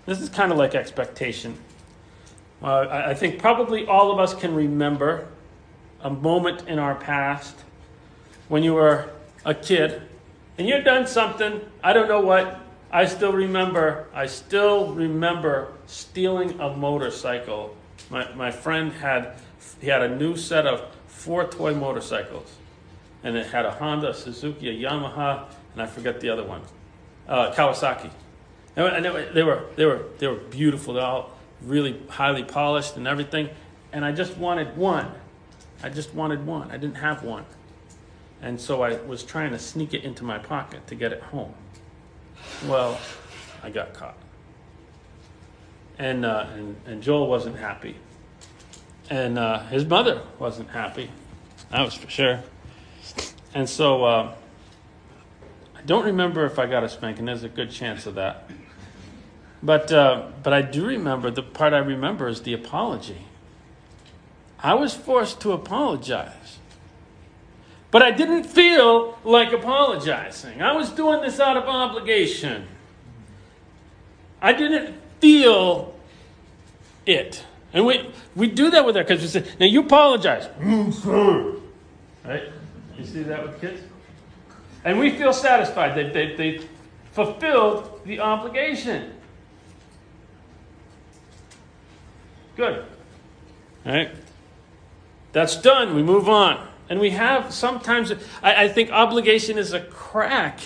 This 0.07 0.21
is 0.21 0.29
kind 0.29 0.53
of 0.53 0.59
like 0.59 0.77
expectation. 0.77 1.59
Uh, 2.63 2.67
I, 2.67 3.11
I 3.11 3.15
think 3.15 3.41
probably 3.41 3.85
all 3.89 4.13
of 4.13 4.21
us 4.21 4.33
can 4.33 4.55
remember 4.55 5.27
a 6.03 6.11
moment 6.11 6.69
in 6.69 6.79
our 6.79 6.95
past 6.95 7.57
when 8.47 8.63
you 8.63 8.75
were 8.75 9.11
a 9.45 9.53
kid 9.53 10.03
and 10.59 10.69
you've 10.69 10.85
done 10.85 11.07
something, 11.07 11.61
I 11.83 11.93
don't 11.93 12.09
know 12.09 12.21
what, 12.21 12.61
I 12.91 13.07
still 13.07 13.33
remember, 13.33 14.07
I 14.15 14.27
still 14.27 14.95
remember 14.95 15.73
stealing 15.87 16.59
a 16.61 16.75
motorcycle. 16.75 17.77
My, 18.11 18.33
my 18.35 18.51
friend 18.51 18.93
had, 18.93 19.35
he 19.81 19.89
had 19.89 20.03
a 20.03 20.17
new 20.17 20.37
set 20.37 20.67
of 20.67 20.83
four 21.07 21.47
toy 21.47 21.75
motorcycles 21.75 22.57
and 23.27 23.37
it 23.37 23.47
had 23.47 23.67
a 23.67 23.73
Honda, 23.73 24.11
a 24.11 24.15
Suzuki, 24.15 24.69
a 24.69 24.89
Yamaha, 24.89 25.47
and 25.73 25.83
I 25.83 25.87
forget 25.87 26.21
the 26.21 26.31
other 26.31 26.45
one, 26.45 26.63
uh, 27.29 27.53
Kawasaki. 27.53 28.11
And 28.77 29.05
they 29.05 29.11
were 29.11 29.67
they 29.77 29.85
were 29.87 30.05
they 30.19 30.27
were 30.29 30.37
beautiful. 30.37 30.95
They're 30.95 31.03
all 31.03 31.33
really 31.63 32.01
highly 32.09 32.45
polished 32.45 32.97
and 32.97 33.09
everything. 33.09 33.49
And 33.93 34.05
I 34.05 34.13
just 34.13 34.37
wanted 34.37 34.77
one. 34.77 35.11
I 35.83 35.89
just 35.89 36.15
wanted 36.15 36.47
one. 36.47 36.71
I 36.71 36.77
didn't 36.77 36.99
have 36.99 37.23
one, 37.23 37.47
and 38.43 38.61
so 38.61 38.83
I 38.83 38.97
was 39.03 39.23
trying 39.23 39.51
to 39.53 39.59
sneak 39.59 39.95
it 39.95 40.05
into 40.05 40.25
my 40.25 40.39
pocket 40.39 40.87
to 40.89 40.95
get 40.95 41.13
it 41.13 41.23
home. 41.23 41.55
Well, 42.67 42.99
I 43.63 43.71
got 43.71 43.95
caught, 43.95 44.17
and 45.99 46.25
uh, 46.25 46.47
and, 46.55 46.77
and 46.87 47.03
Joel 47.03 47.29
wasn't 47.29 47.57
happy, 47.57 47.97
and 49.11 49.39
uh, 49.39 49.65
his 49.67 49.85
mother 49.85 50.23
wasn't 50.39 50.71
happy. 50.71 51.11
That 51.71 51.83
was 51.83 51.95
for 51.95 52.09
sure. 52.09 52.43
And 53.55 53.69
so 53.69 54.05
uh, 54.05 54.35
I 55.77 55.83
don't 55.83 56.05
remember 56.05 56.45
if 56.45 56.59
I 56.59 56.67
got 56.67 56.85
a 56.85 56.89
spanking. 56.89 57.25
There's 57.25 57.43
a 57.43 57.49
good 57.49 57.71
chance 57.71 58.07
of 58.07 58.17
that. 58.17 58.51
But, 59.63 59.91
uh, 59.91 60.29
but 60.43 60.53
I 60.53 60.63
do 60.63 60.87
remember, 60.87 61.31
the 61.31 61.43
part 61.43 61.73
I 61.73 61.79
remember 61.79 62.29
is 62.29 62.43
the 62.43 62.53
apology. 62.53 63.27
I 64.61 64.75
was 64.75 64.95
forced 64.95 65.41
to 65.41 65.53
apologize. 65.53 66.46
But 67.91 68.03
I 68.03 68.11
didn't 68.11 68.45
feel 68.45 69.19
like 69.25 69.53
apologizing. 69.53 70.61
I 70.61 70.73
was 70.73 70.91
doing 70.91 71.23
this 71.23 71.41
out 71.41 71.57
of 71.57 71.65
obligation. 71.65 72.67
I 74.43 74.53
didn't 74.53 74.97
feel 75.21 75.95
it. 77.07 77.45
And 77.73 77.87
we, 77.87 78.11
we 78.35 78.49
do 78.49 78.71
that 78.71 78.85
with 78.85 78.97
our 78.97 79.05
kids. 79.05 79.23
We 79.23 79.29
say, 79.29 79.45
now 79.61 79.67
you 79.67 79.81
apologize. 79.81 80.47
Mm, 80.59 81.61
right? 82.25 82.45
You 82.99 83.05
see 83.05 83.23
that 83.25 83.43
with 83.43 83.61
kids? 83.61 83.83
And 84.85 84.99
we 84.99 85.11
feel 85.11 85.33
satisfied. 85.33 85.95
They, 85.95 86.11
they, 86.11 86.37
they 86.37 86.67
fulfilled 87.13 88.01
the 88.05 88.21
obligation. 88.21 89.13
Good. 92.57 92.85
All 93.85 93.93
right? 93.93 94.11
That's 95.33 95.57
done. 95.57 95.95
We 95.95 96.03
move 96.03 96.29
on. 96.29 96.69
And 96.89 97.01
we 97.01 97.11
have 97.11 97.53
sometimes, 97.53 98.13
I, 98.43 98.65
I 98.65 98.69
think 98.69 98.91
obligation 98.91 99.59
is 99.59 99.73
a 99.73 99.81
crack 99.81 100.61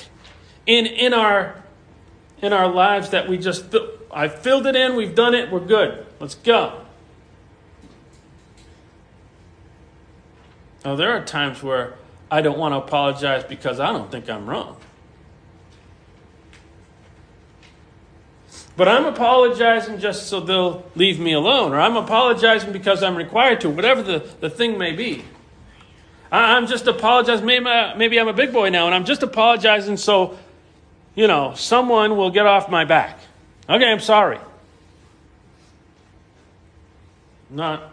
in, 0.66 0.87
in, 0.87 1.14
our, 1.14 1.62
in 2.42 2.52
our 2.52 2.68
lives 2.68 3.11
that 3.11 3.28
we 3.28 3.38
just, 3.38 3.74
I 4.12 4.28
filled 4.28 4.66
it 4.66 4.76
in, 4.76 4.96
we've 4.96 5.14
done 5.14 5.35
it, 5.35 5.50
we're 5.50 5.61
good. 5.61 6.06
Let's 6.18 6.35
go. 6.35 6.83
Now, 10.85 10.96
there 10.96 11.12
are 11.12 11.24
times 11.24 11.62
where 11.62 11.94
I 12.30 12.42
don't 12.42 12.59
want 12.59 12.72
to 12.72 12.78
apologize 12.78 13.44
because 13.44 13.80
I 13.80 13.92
don't 13.92 14.11
think 14.11 14.28
I'm 14.30 14.48
wrong. 14.48 14.76
But 18.76 18.88
I'm 18.88 19.04
apologizing 19.04 19.98
just 19.98 20.28
so 20.28 20.40
they'll 20.40 20.85
leave 20.94 21.18
me 21.18 21.33
alone, 21.33 21.72
or 21.72 21.80
I'm 21.80 21.96
apologizing 21.96 22.72
because 22.72 23.02
I'm 23.02 23.16
required 23.16 23.61
to, 23.62 23.70
whatever 23.70 24.02
the, 24.02 24.26
the 24.40 24.48
thing 24.48 24.78
may 24.78 24.92
be. 24.92 25.24
I'm 26.32 26.66
just 26.66 26.86
apologizing. 26.86 27.44
Maybe, 27.44 27.66
uh, 27.66 27.96
maybe 27.96 28.18
I'm 28.18 28.28
a 28.28 28.32
big 28.32 28.52
boy 28.52 28.70
now, 28.70 28.86
and 28.86 28.94
I'm 28.94 29.04
just 29.04 29.22
apologizing 29.22 29.96
so, 29.96 30.38
you 31.14 31.26
know, 31.26 31.54
someone 31.54 32.16
will 32.16 32.30
get 32.30 32.46
off 32.46 32.68
my 32.68 32.84
back. 32.84 33.18
Okay, 33.68 33.90
I'm 33.90 34.00
sorry. 34.00 34.38
Not 37.48 37.92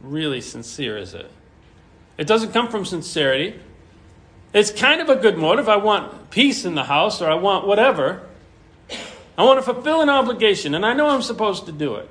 really 0.00 0.40
sincere, 0.40 0.98
is 0.98 1.14
it? 1.14 1.30
It 2.18 2.26
doesn't 2.26 2.52
come 2.52 2.68
from 2.68 2.84
sincerity. 2.84 3.58
It's 4.52 4.72
kind 4.72 5.00
of 5.00 5.08
a 5.08 5.16
good 5.16 5.38
motive. 5.38 5.68
I 5.68 5.76
want 5.76 6.30
peace 6.30 6.64
in 6.64 6.74
the 6.74 6.84
house 6.84 7.22
or 7.22 7.30
I 7.30 7.34
want 7.34 7.66
whatever. 7.66 8.22
I 9.38 9.44
want 9.44 9.58
to 9.58 9.62
fulfill 9.62 10.02
an 10.02 10.10
obligation, 10.10 10.74
and 10.74 10.84
I 10.84 10.92
know 10.92 11.08
I'm 11.08 11.22
supposed 11.22 11.66
to 11.66 11.72
do 11.72 11.94
it. 11.94 12.10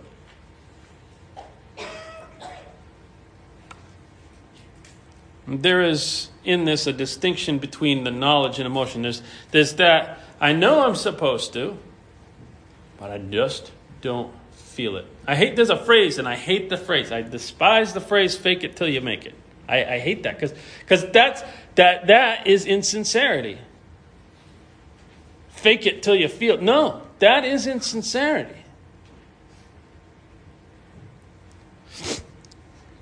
There 5.49 5.81
is 5.81 6.29
in 6.43 6.65
this 6.65 6.85
a 6.87 6.93
distinction 6.93 7.57
between 7.57 8.03
the 8.03 8.11
knowledge 8.11 8.59
and 8.59 8.65
emotion. 8.65 9.01
There's, 9.01 9.21
there's 9.51 9.73
that 9.75 10.19
I 10.39 10.53
know 10.53 10.85
I'm 10.85 10.95
supposed 10.95 11.53
to, 11.53 11.77
but 12.97 13.11
I 13.11 13.17
just 13.17 13.71
don't 14.01 14.33
feel 14.51 14.95
it. 14.95 15.05
I 15.27 15.35
hate, 15.35 15.55
there's 15.55 15.69
a 15.69 15.77
phrase, 15.77 16.17
and 16.19 16.27
I 16.27 16.35
hate 16.35 16.69
the 16.69 16.77
phrase. 16.77 17.11
I 17.11 17.21
despise 17.21 17.93
the 17.93 18.01
phrase 18.01 18.37
fake 18.37 18.63
it 18.63 18.75
till 18.75 18.87
you 18.87 19.01
make 19.01 19.25
it. 19.25 19.33
I, 19.67 19.83
I 19.85 19.99
hate 19.99 20.23
that 20.23 20.39
because 20.39 21.05
that's 21.11 21.43
that 21.75 22.07
that 22.07 22.47
is 22.47 22.65
insincerity. 22.65 23.59
Fake 25.49 25.85
it 25.85 26.01
till 26.01 26.15
you 26.15 26.27
feel. 26.27 26.59
No, 26.59 27.03
that 27.19 27.45
is 27.45 27.67
insincerity. 27.67 28.58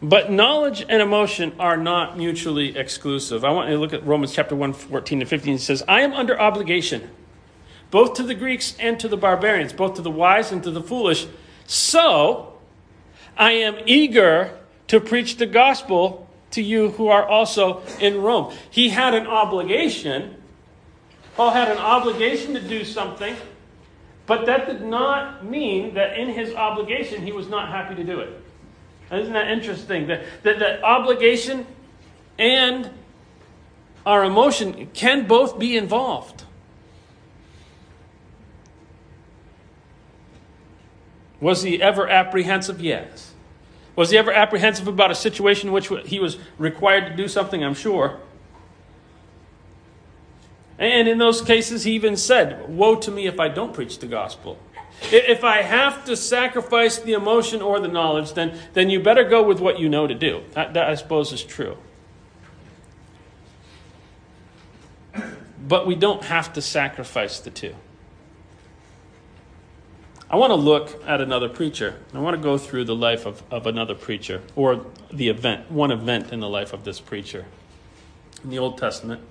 But 0.02 0.32
knowledge 0.32 0.86
and 0.88 1.02
emotion 1.02 1.56
are 1.60 1.76
not 1.76 2.18
mutually 2.18 2.78
exclusive. 2.78 3.44
I 3.44 3.50
want 3.50 3.70
you 3.70 3.76
to 3.76 3.82
look 3.82 3.94
at 3.94 4.06
Romans 4.06 4.32
chapter 4.32 4.56
1, 4.56 4.74
14 4.74 5.22
and 5.22 5.30
15. 5.30 5.56
It 5.56 5.60
says, 5.60 5.84
I 5.88 6.02
am 6.02 6.14
under 6.14 6.40
obligation, 6.40 7.10
both 7.90 8.14
to 8.16 8.24
the 8.24 8.36
Greeks 8.36 8.76
and 8.80 9.00
to 9.00 9.08
the 9.08 9.18
barbarians, 9.18 9.74
both 9.74 9.96
to 9.96 10.04
the 10.04 10.12
wise 10.12 10.52
and 10.52 10.62
to 10.64 10.72
the 10.72 10.84
foolish. 10.84 11.26
So 11.66 12.54
I 13.36 13.54
am 13.54 13.78
eager 13.88 14.60
to 14.88 15.00
preach 15.00 15.38
the 15.38 15.48
gospel 15.48 16.30
to 16.52 16.62
you 16.62 16.92
who 16.92 17.08
are 17.08 17.28
also 17.28 17.82
in 18.00 18.22
Rome. 18.22 18.54
He 18.70 18.90
had 18.90 19.16
an 19.16 19.26
obligation. 19.26 20.36
Paul 21.36 21.52
had 21.52 21.70
an 21.70 21.78
obligation 21.78 22.54
to 22.54 22.62
do 22.62 22.86
something, 22.86 23.36
but 24.28 24.46
that 24.46 24.68
did 24.68 24.82
not 24.82 25.44
mean 25.44 25.96
that 25.96 26.18
in 26.18 26.30
his 26.30 26.54
obligation 26.54 27.24
he 27.24 27.32
was 27.32 27.50
not 27.50 27.70
happy 27.70 27.96
to 27.96 28.04
do 28.04 28.20
it. 28.20 28.44
Isn't 29.12 29.34
that 29.34 29.50
interesting? 29.50 30.08
That, 30.08 30.24
that, 30.44 30.60
that 30.60 30.84
obligation 30.84 31.66
and 32.38 32.90
our 34.06 34.24
emotion 34.24 34.90
can 34.94 35.28
both 35.28 35.58
be 35.58 35.78
involved. 35.78 36.44
Was 41.40 41.64
he 41.64 41.82
ever 41.82 42.08
apprehensive? 42.08 42.82
Yes. 42.82 43.34
Was 43.96 44.10
he 44.10 44.18
ever 44.18 44.32
apprehensive 44.32 44.88
about 44.88 45.12
a 45.12 45.16
situation 45.16 45.70
in 45.70 45.74
which 45.74 45.92
he 46.06 46.20
was 46.20 46.38
required 46.58 47.08
to 47.08 47.16
do 47.16 47.28
something? 47.28 47.64
I'm 47.64 47.74
sure. 47.74 48.20
And 50.80 51.08
in 51.08 51.18
those 51.18 51.42
cases, 51.42 51.84
he 51.84 51.94
even 51.94 52.16
said, 52.16 52.70
Woe 52.70 52.96
to 52.96 53.12
me 53.12 53.26
if 53.28 53.40
I 53.40 53.48
don't 53.48 53.74
preach 53.74 54.00
the 54.00 54.08
gospel. 54.08 54.60
If 55.02 55.44
I 55.44 55.62
have 55.62 56.06
to 56.06 56.18
sacrifice 56.18 56.98
the 56.98 57.14
emotion 57.14 57.62
or 57.62 57.80
the 57.80 57.88
knowledge, 57.88 58.34
then, 58.34 58.60
then 58.74 58.90
you 58.90 59.00
better 59.00 59.24
go 59.24 59.44
with 59.44 59.60
what 59.60 59.80
you 59.80 59.90
know 59.90 60.08
to 60.08 60.16
do. 60.16 60.44
That, 60.52 60.74
that 60.74 60.90
I 60.90 60.96
suppose 60.96 61.32
is 61.32 61.44
true. 61.44 61.78
But 65.66 65.86
we 65.86 65.96
don't 65.96 66.24
have 66.24 66.54
to 66.54 66.62
sacrifice 66.62 67.40
the 67.40 67.52
two. 67.52 67.76
I 70.30 70.36
want 70.36 70.52
to 70.52 70.56
look 70.56 71.02
at 71.08 71.22
another 71.22 71.48
preacher. 71.48 72.02
I 72.14 72.20
want 72.20 72.36
to 72.36 72.42
go 72.42 72.58
through 72.58 72.86
the 72.86 72.96
life 72.96 73.26
of, 73.26 73.44
of 73.50 73.66
another 73.66 73.96
preacher, 73.96 74.42
or 74.56 74.86
the 75.12 75.30
event, 75.30 75.72
one 75.72 75.90
event 75.90 76.34
in 76.34 76.42
the 76.42 76.50
life 76.50 76.74
of 76.74 76.84
this 76.84 77.00
preacher. 77.00 77.46
in 78.44 78.50
the 78.50 78.60
Old 78.60 78.78
Testament. 78.78 79.22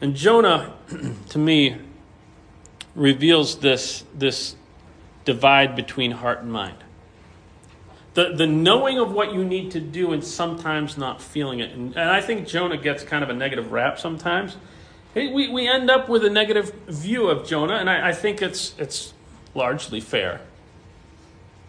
And 0.00 0.14
Jonah, 0.14 0.74
to 1.30 1.38
me, 1.38 1.78
reveals 2.96 3.60
this, 3.60 4.04
this 4.12 4.56
divide 5.24 5.76
between 5.76 6.10
heart 6.10 6.42
and 6.42 6.50
mind. 6.50 6.78
The, 8.14 8.32
the 8.34 8.46
knowing 8.46 8.98
of 8.98 9.12
what 9.12 9.32
you 9.32 9.44
need 9.44 9.70
to 9.72 9.80
do 9.80 10.12
and 10.12 10.24
sometimes 10.24 10.96
not 10.96 11.22
feeling 11.22 11.60
it. 11.60 11.72
And, 11.72 11.94
and 11.96 12.10
I 12.10 12.20
think 12.20 12.48
Jonah 12.48 12.78
gets 12.78 13.04
kind 13.04 13.22
of 13.22 13.30
a 13.30 13.34
negative 13.34 13.70
rap 13.70 14.00
sometimes. 14.00 14.56
We, 15.14 15.48
we 15.48 15.68
end 15.68 15.90
up 15.90 16.08
with 16.08 16.24
a 16.24 16.30
negative 16.30 16.72
view 16.88 17.28
of 17.28 17.46
Jonah, 17.46 17.76
and 17.76 17.88
I, 17.88 18.08
I 18.08 18.12
think 18.12 18.42
it's, 18.42 18.74
it's 18.78 19.14
largely 19.54 20.00
fair. 20.00 20.40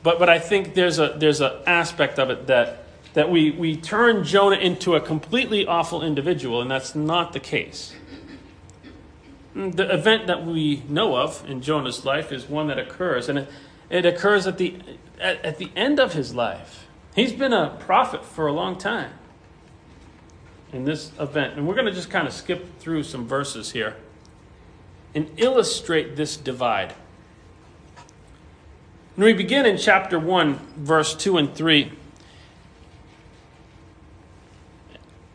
But, 0.04 0.20
but 0.20 0.30
I 0.30 0.40
think 0.40 0.74
there's 0.74 1.00
a 1.00 1.16
there's 1.18 1.42
an 1.42 1.52
aspect 1.66 2.20
of 2.20 2.30
it 2.30 2.48
that 2.48 2.86
that 3.14 3.32
we, 3.32 3.52
we 3.52 3.76
turn 3.76 4.24
Jonah 4.24 4.58
into 4.58 4.96
a 4.96 5.02
completely 5.02 5.66
awful 5.66 6.04
individual, 6.04 6.62
and 6.62 6.70
that's 6.70 6.94
not 6.94 7.34
the 7.34 7.40
case. 7.40 7.96
The 9.58 9.92
event 9.92 10.28
that 10.28 10.46
we 10.46 10.84
know 10.88 11.18
of 11.18 11.44
in 11.50 11.62
Jonah's 11.62 12.06
life 12.06 12.32
is 12.32 12.48
one 12.48 12.68
that 12.68 12.78
occurs, 12.78 13.28
and 13.28 13.40
it, 13.40 13.50
it 13.90 14.06
occurs 14.06 14.46
at 14.46 14.60
the, 14.60 14.76
at, 15.20 15.44
at 15.44 15.58
the 15.58 15.72
end 15.76 16.00
of 16.00 16.14
his 16.14 16.36
life. 16.36 16.86
He's 17.16 17.34
been 17.34 17.54
a 17.54 17.76
prophet 17.80 18.24
for 18.24 18.46
a 18.46 18.52
long 18.52 18.78
time 18.78 19.14
in 20.72 20.86
this 20.86 21.12
event. 21.20 21.58
And 21.58 21.68
we're 21.68 21.74
going 21.74 21.88
to 21.88 21.92
just 21.92 22.12
kind 22.12 22.28
of 22.28 22.34
skip 22.34 22.78
through 22.78 23.02
some 23.02 23.28
verses 23.28 23.72
here 23.72 23.96
and 25.16 25.28
illustrate 25.38 26.16
this 26.16 26.38
divide. 26.38 26.94
When 29.16 29.26
we 29.26 29.34
begin 29.34 29.66
in 29.66 29.78
chapter 29.78 30.20
1, 30.20 30.60
verse 30.78 31.16
2 31.16 31.38
and 31.38 31.56
3, 31.56 31.92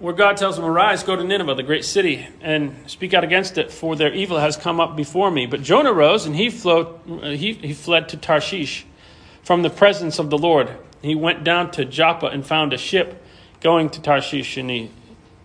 where 0.02 0.12
God 0.12 0.36
tells 0.36 0.58
him, 0.58 0.64
Arise, 0.64 1.04
go 1.04 1.14
to 1.14 1.22
Nineveh, 1.22 1.54
the 1.54 1.62
great 1.62 1.84
city, 1.84 2.26
and 2.40 2.74
speak 2.90 3.14
out 3.14 3.22
against 3.22 3.56
it, 3.56 3.70
for 3.70 3.94
their 3.94 4.12
evil 4.12 4.40
has 4.40 4.56
come 4.56 4.80
up 4.80 4.96
before 4.96 5.30
me. 5.30 5.46
But 5.46 5.62
Jonah 5.62 5.92
rose, 5.92 6.26
and 6.26 6.34
he, 6.34 6.50
flowed, 6.50 6.98
he, 7.06 7.52
he 7.52 7.72
fled 7.72 8.08
to 8.08 8.16
Tarshish 8.16 8.84
from 9.44 9.62
the 9.62 9.70
presence 9.70 10.18
of 10.18 10.28
the 10.28 10.36
Lord. 10.36 10.76
He 11.02 11.14
went 11.14 11.44
down 11.44 11.70
to 11.72 11.84
Joppa 11.84 12.26
and 12.26 12.44
found 12.44 12.72
a 12.72 12.78
ship 12.78 13.24
going 13.60 13.90
to 13.90 14.02
Tarshish, 14.02 14.56
and 14.56 14.68
he 14.68 14.90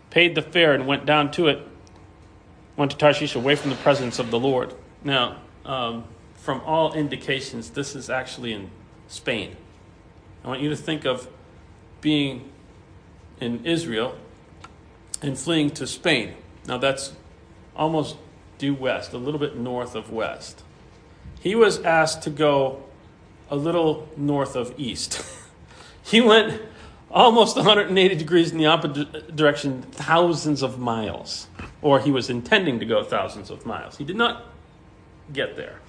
paid 0.09 0.33
the 0.33 0.41
fare 0.41 0.73
and 0.73 0.87
went 0.87 1.05
down 1.05 1.29
to 1.33 1.49
it, 1.49 1.59
went 2.75 2.89
to 2.89 2.97
Tarshish 2.97 3.35
away 3.35 3.53
from 3.53 3.69
the 3.69 3.75
presence 3.75 4.17
of 4.17 4.31
the 4.31 4.39
Lord. 4.39 4.73
Now, 5.03 5.37
um, 5.65 6.05
from 6.33 6.61
all 6.61 6.93
indications, 6.93 7.69
this 7.69 7.95
is 7.95 8.09
actually 8.09 8.53
in 8.53 8.71
Spain. 9.07 9.55
I 10.43 10.47
want 10.47 10.61
you 10.61 10.69
to 10.69 10.75
think 10.75 11.05
of 11.05 11.27
being 12.01 12.49
in 13.39 13.63
Israel 13.63 14.17
and 15.21 15.37
fleeing 15.37 15.69
to 15.71 15.87
Spain. 15.87 16.35
Now, 16.67 16.77
that's 16.77 17.13
almost 17.75 18.17
due 18.57 18.73
west, 18.73 19.13
a 19.13 19.17
little 19.17 19.39
bit 19.39 19.55
north 19.57 19.95
of 19.95 20.11
west. 20.11 20.63
He 21.39 21.55
was 21.55 21.79
asked 21.83 22.23
to 22.23 22.29
go 22.29 22.83
a 23.49 23.55
little 23.55 24.09
north 24.17 24.55
of 24.55 24.73
east. 24.77 25.23
he 26.03 26.19
went 26.21 26.61
almost 27.09 27.55
180 27.55 28.15
degrees 28.15 28.51
in 28.51 28.57
the 28.57 28.65
opposite 28.65 29.35
direction, 29.35 29.83
thousands 29.83 30.61
of 30.61 30.79
miles. 30.79 31.47
Or 31.81 31.99
he 31.99 32.11
was 32.11 32.29
intending 32.29 32.79
to 32.79 32.85
go 32.85 33.03
thousands 33.03 33.49
of 33.49 33.65
miles. 33.65 33.97
He 33.97 34.03
did 34.03 34.15
not 34.15 34.45
get 35.31 35.55
there. 35.55 35.79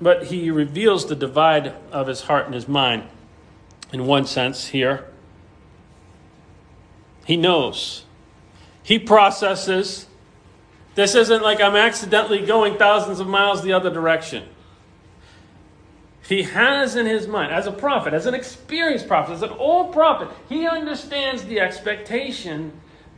But 0.00 0.26
he 0.26 0.50
reveals 0.50 1.08
the 1.08 1.16
divide 1.16 1.74
of 1.90 2.06
his 2.06 2.22
heart 2.22 2.46
and 2.46 2.54
his 2.54 2.68
mind 2.68 3.08
in 3.92 4.06
one 4.06 4.26
sense 4.26 4.68
here. 4.68 5.06
He 7.24 7.36
knows. 7.36 8.04
He 8.82 8.98
processes. 8.98 10.06
This 10.94 11.14
isn't 11.14 11.42
like 11.42 11.60
I'm 11.60 11.76
accidentally 11.76 12.44
going 12.44 12.76
thousands 12.76 13.20
of 13.20 13.26
miles 13.26 13.62
the 13.62 13.72
other 13.72 13.90
direction. 13.90 14.48
He 16.26 16.42
has 16.42 16.96
in 16.96 17.06
his 17.06 17.26
mind, 17.26 17.52
as 17.52 17.66
a 17.66 17.72
prophet, 17.72 18.12
as 18.12 18.26
an 18.26 18.34
experienced 18.34 19.08
prophet, 19.08 19.32
as 19.32 19.42
an 19.42 19.50
old 19.50 19.92
prophet, 19.92 20.28
he 20.48 20.66
understands 20.66 21.44
the 21.44 21.60
expectation, 21.60 22.72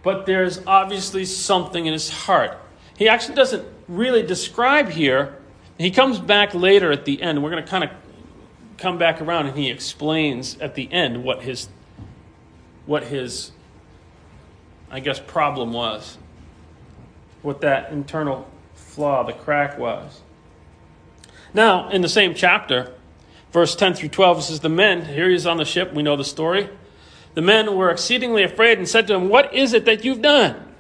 but 0.04 0.26
there's 0.26 0.64
obviously 0.66 1.24
something 1.24 1.86
in 1.86 1.92
his 1.92 2.08
heart. 2.10 2.56
He 2.96 3.08
actually 3.08 3.34
doesn't 3.34 3.66
really 3.88 4.22
describe 4.22 4.90
here 4.90 5.40
he 5.80 5.90
comes 5.90 6.18
back 6.18 6.54
later 6.54 6.92
at 6.92 7.06
the 7.06 7.22
end. 7.22 7.42
We're 7.42 7.50
going 7.50 7.64
to 7.64 7.70
kind 7.70 7.84
of 7.84 7.90
come 8.80 8.98
back 8.98 9.20
around 9.20 9.46
and 9.46 9.56
he 9.56 9.70
explains 9.70 10.58
at 10.58 10.74
the 10.74 10.90
end 10.92 11.22
what 11.22 11.42
his 11.42 11.68
what 12.86 13.04
his 13.04 13.52
I 14.90 15.00
guess 15.00 15.20
problem 15.20 15.72
was. 15.72 16.18
What 17.42 17.60
that 17.60 17.92
internal 17.92 18.48
flaw, 18.74 19.22
the 19.22 19.32
crack 19.32 19.78
was. 19.78 20.20
Now, 21.54 21.88
in 21.90 22.02
the 22.02 22.08
same 22.08 22.34
chapter, 22.34 22.92
verse 23.52 23.76
10 23.76 23.94
through 23.94 24.08
12, 24.08 24.38
it 24.38 24.42
says, 24.42 24.60
The 24.60 24.68
men, 24.68 25.04
here 25.06 25.28
he 25.28 25.34
is 25.34 25.46
on 25.46 25.56
the 25.56 25.64
ship, 25.64 25.94
we 25.94 26.02
know 26.02 26.16
the 26.16 26.24
story. 26.24 26.68
The 27.34 27.40
men 27.40 27.76
were 27.76 27.90
exceedingly 27.90 28.42
afraid 28.42 28.78
and 28.78 28.88
said 28.88 29.06
to 29.06 29.14
him, 29.14 29.28
What 29.28 29.54
is 29.54 29.72
it 29.72 29.84
that 29.84 30.04
you've 30.04 30.22
done? 30.22 30.74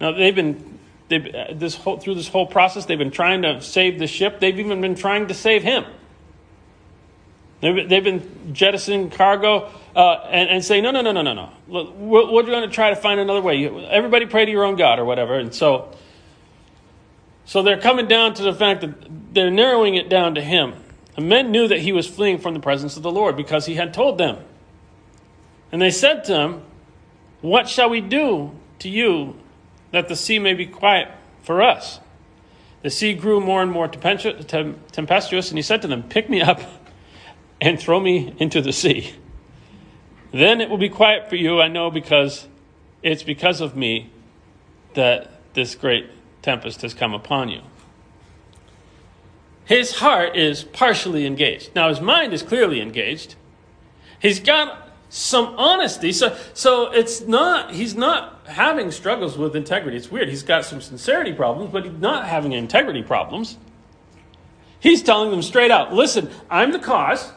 Now, 0.00 0.12
they've 0.12 0.34
been 0.34 0.74
They've, 1.08 1.34
uh, 1.34 1.44
this 1.52 1.74
whole, 1.74 1.98
through 1.98 2.14
this 2.14 2.28
whole 2.28 2.46
process, 2.46 2.86
they've 2.86 2.98
been 2.98 3.10
trying 3.10 3.42
to 3.42 3.60
save 3.60 3.98
the 3.98 4.06
ship. 4.06 4.40
They've 4.40 4.58
even 4.58 4.80
been 4.80 4.94
trying 4.94 5.28
to 5.28 5.34
save 5.34 5.62
him. 5.62 5.84
They've, 7.64 7.88
they've 7.88 8.04
been 8.04 8.52
jettisoning 8.52 9.08
cargo 9.08 9.70
uh, 9.96 10.26
and, 10.30 10.50
and 10.50 10.64
saying, 10.64 10.82
no, 10.82 10.90
no, 10.90 11.00
no, 11.00 11.12
no, 11.12 11.22
no, 11.22 11.32
no. 11.32 11.50
We're, 11.66 12.30
we're 12.30 12.42
going 12.42 12.68
to 12.68 12.74
try 12.74 12.90
to 12.90 12.96
find 12.96 13.18
another 13.18 13.40
way. 13.40 13.66
Everybody 13.88 14.26
pray 14.26 14.44
to 14.44 14.50
your 14.50 14.64
own 14.64 14.76
God 14.76 14.98
or 14.98 15.06
whatever. 15.06 15.38
And 15.38 15.54
so, 15.54 15.90
so 17.46 17.62
they're 17.62 17.80
coming 17.80 18.06
down 18.06 18.34
to 18.34 18.42
the 18.42 18.52
fact 18.52 18.82
that 18.82 19.34
they're 19.34 19.50
narrowing 19.50 19.94
it 19.94 20.10
down 20.10 20.34
to 20.34 20.42
him. 20.42 20.74
The 21.14 21.22
men 21.22 21.52
knew 21.52 21.66
that 21.68 21.78
he 21.80 21.92
was 21.92 22.06
fleeing 22.06 22.36
from 22.36 22.52
the 22.52 22.60
presence 22.60 22.98
of 22.98 23.02
the 23.02 23.10
Lord 23.10 23.34
because 23.34 23.64
he 23.64 23.76
had 23.76 23.94
told 23.94 24.18
them. 24.18 24.36
And 25.72 25.80
they 25.80 25.90
said 25.90 26.24
to 26.24 26.34
him, 26.34 26.62
What 27.40 27.66
shall 27.66 27.88
we 27.88 28.02
do 28.02 28.52
to 28.80 28.90
you 28.90 29.36
that 29.92 30.08
the 30.08 30.16
sea 30.16 30.38
may 30.38 30.54
be 30.54 30.66
quiet 30.66 31.08
for 31.42 31.62
us. 31.62 32.00
The 32.82 32.90
sea 32.90 33.14
grew 33.14 33.40
more 33.40 33.62
and 33.62 33.70
more 33.70 33.86
tempestuous, 33.86 35.48
and 35.48 35.58
he 35.58 35.62
said 35.62 35.80
to 35.82 35.88
them, 35.88 36.02
Pick 36.02 36.28
me 36.28 36.42
up 36.42 36.60
and 37.64 37.80
throw 37.80 37.98
me 37.98 38.34
into 38.38 38.60
the 38.60 38.72
sea. 38.72 39.14
Then 40.32 40.60
it 40.60 40.68
will 40.68 40.78
be 40.78 40.90
quiet 40.90 41.30
for 41.30 41.36
you, 41.36 41.60
I 41.60 41.68
know, 41.68 41.90
because 41.90 42.46
it's 43.02 43.22
because 43.22 43.60
of 43.60 43.74
me 43.74 44.10
that 44.92 45.30
this 45.54 45.74
great 45.74 46.10
tempest 46.42 46.82
has 46.82 46.92
come 46.92 47.14
upon 47.14 47.48
you. 47.48 47.62
His 49.64 49.96
heart 49.96 50.36
is 50.36 50.62
partially 50.62 51.24
engaged. 51.24 51.74
Now, 51.74 51.88
his 51.88 52.02
mind 52.02 52.34
is 52.34 52.42
clearly 52.42 52.82
engaged. 52.82 53.34
He's 54.20 54.40
got 54.40 54.90
some 55.08 55.54
honesty. 55.56 56.12
So, 56.12 56.36
so 56.52 56.92
it's 56.92 57.22
not, 57.22 57.72
he's 57.72 57.94
not 57.94 58.46
having 58.46 58.90
struggles 58.90 59.38
with 59.38 59.56
integrity. 59.56 59.96
It's 59.96 60.10
weird. 60.10 60.28
He's 60.28 60.42
got 60.42 60.66
some 60.66 60.82
sincerity 60.82 61.32
problems, 61.32 61.72
but 61.72 61.84
he's 61.84 61.94
not 61.94 62.26
having 62.26 62.52
integrity 62.52 63.02
problems. 63.02 63.56
He's 64.80 65.02
telling 65.02 65.30
them 65.30 65.40
straight 65.40 65.70
out 65.70 65.94
listen, 65.94 66.30
I'm 66.50 66.72
the 66.72 66.78
cause. 66.78 67.32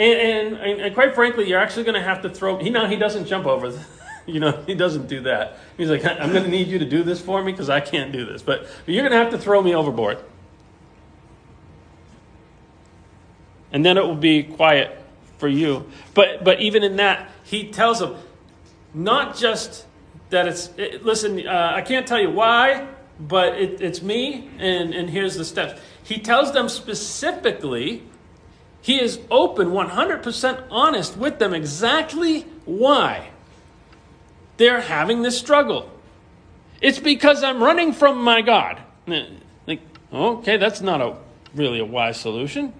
And, 0.00 0.56
and, 0.56 0.80
and 0.80 0.94
quite 0.94 1.14
frankly, 1.14 1.46
you're 1.46 1.60
actually 1.60 1.84
going 1.84 1.94
to 1.94 2.02
have 2.02 2.22
to 2.22 2.30
throw. 2.30 2.56
He, 2.56 2.70
now, 2.70 2.86
he 2.86 2.96
doesn't 2.96 3.26
jump 3.26 3.44
over. 3.44 3.70
The, 3.70 3.84
you 4.26 4.40
know, 4.40 4.62
he 4.66 4.74
doesn't 4.74 5.08
do 5.08 5.20
that. 5.22 5.58
He's 5.76 5.90
like, 5.90 6.06
I'm 6.06 6.32
going 6.32 6.44
to 6.44 6.50
need 6.50 6.68
you 6.68 6.78
to 6.78 6.86
do 6.86 7.02
this 7.02 7.20
for 7.20 7.44
me 7.44 7.52
because 7.52 7.68
I 7.68 7.80
can't 7.80 8.10
do 8.10 8.24
this. 8.24 8.40
But, 8.40 8.62
but 8.62 8.94
you're 8.94 9.02
going 9.02 9.12
to 9.12 9.18
have 9.18 9.30
to 9.32 9.38
throw 9.38 9.60
me 9.60 9.74
overboard. 9.74 10.18
And 13.72 13.84
then 13.84 13.98
it 13.98 14.04
will 14.04 14.16
be 14.16 14.42
quiet 14.42 14.96
for 15.36 15.48
you. 15.48 15.90
But 16.14 16.44
but 16.44 16.60
even 16.60 16.82
in 16.82 16.96
that, 16.96 17.30
he 17.44 17.70
tells 17.70 17.98
them 17.98 18.16
not 18.94 19.36
just 19.36 19.86
that 20.30 20.48
it's 20.48 20.70
it, 20.76 21.04
listen. 21.04 21.46
Uh, 21.46 21.72
I 21.74 21.82
can't 21.82 22.06
tell 22.06 22.20
you 22.20 22.30
why, 22.30 22.88
but 23.20 23.54
it, 23.54 23.80
it's 23.80 24.02
me, 24.02 24.50
and 24.58 24.92
and 24.92 25.08
here's 25.08 25.36
the 25.36 25.44
steps. 25.44 25.80
He 26.02 26.18
tells 26.18 26.52
them 26.52 26.68
specifically. 26.68 28.02
He 28.82 29.00
is 29.00 29.20
open, 29.30 29.68
100% 29.68 30.64
honest 30.70 31.16
with 31.16 31.38
them 31.38 31.52
exactly 31.52 32.46
why 32.64 33.30
they're 34.56 34.80
having 34.80 35.22
this 35.22 35.38
struggle. 35.38 35.90
It's 36.80 36.98
because 36.98 37.42
I'm 37.42 37.62
running 37.62 37.92
from 37.92 38.22
my 38.22 38.40
God. 38.40 38.80
Like, 39.66 39.80
okay, 40.12 40.56
that's 40.56 40.80
not 40.80 41.00
a 41.00 41.16
really 41.54 41.78
a 41.78 41.84
wise 41.84 42.18
solution. 42.18 42.72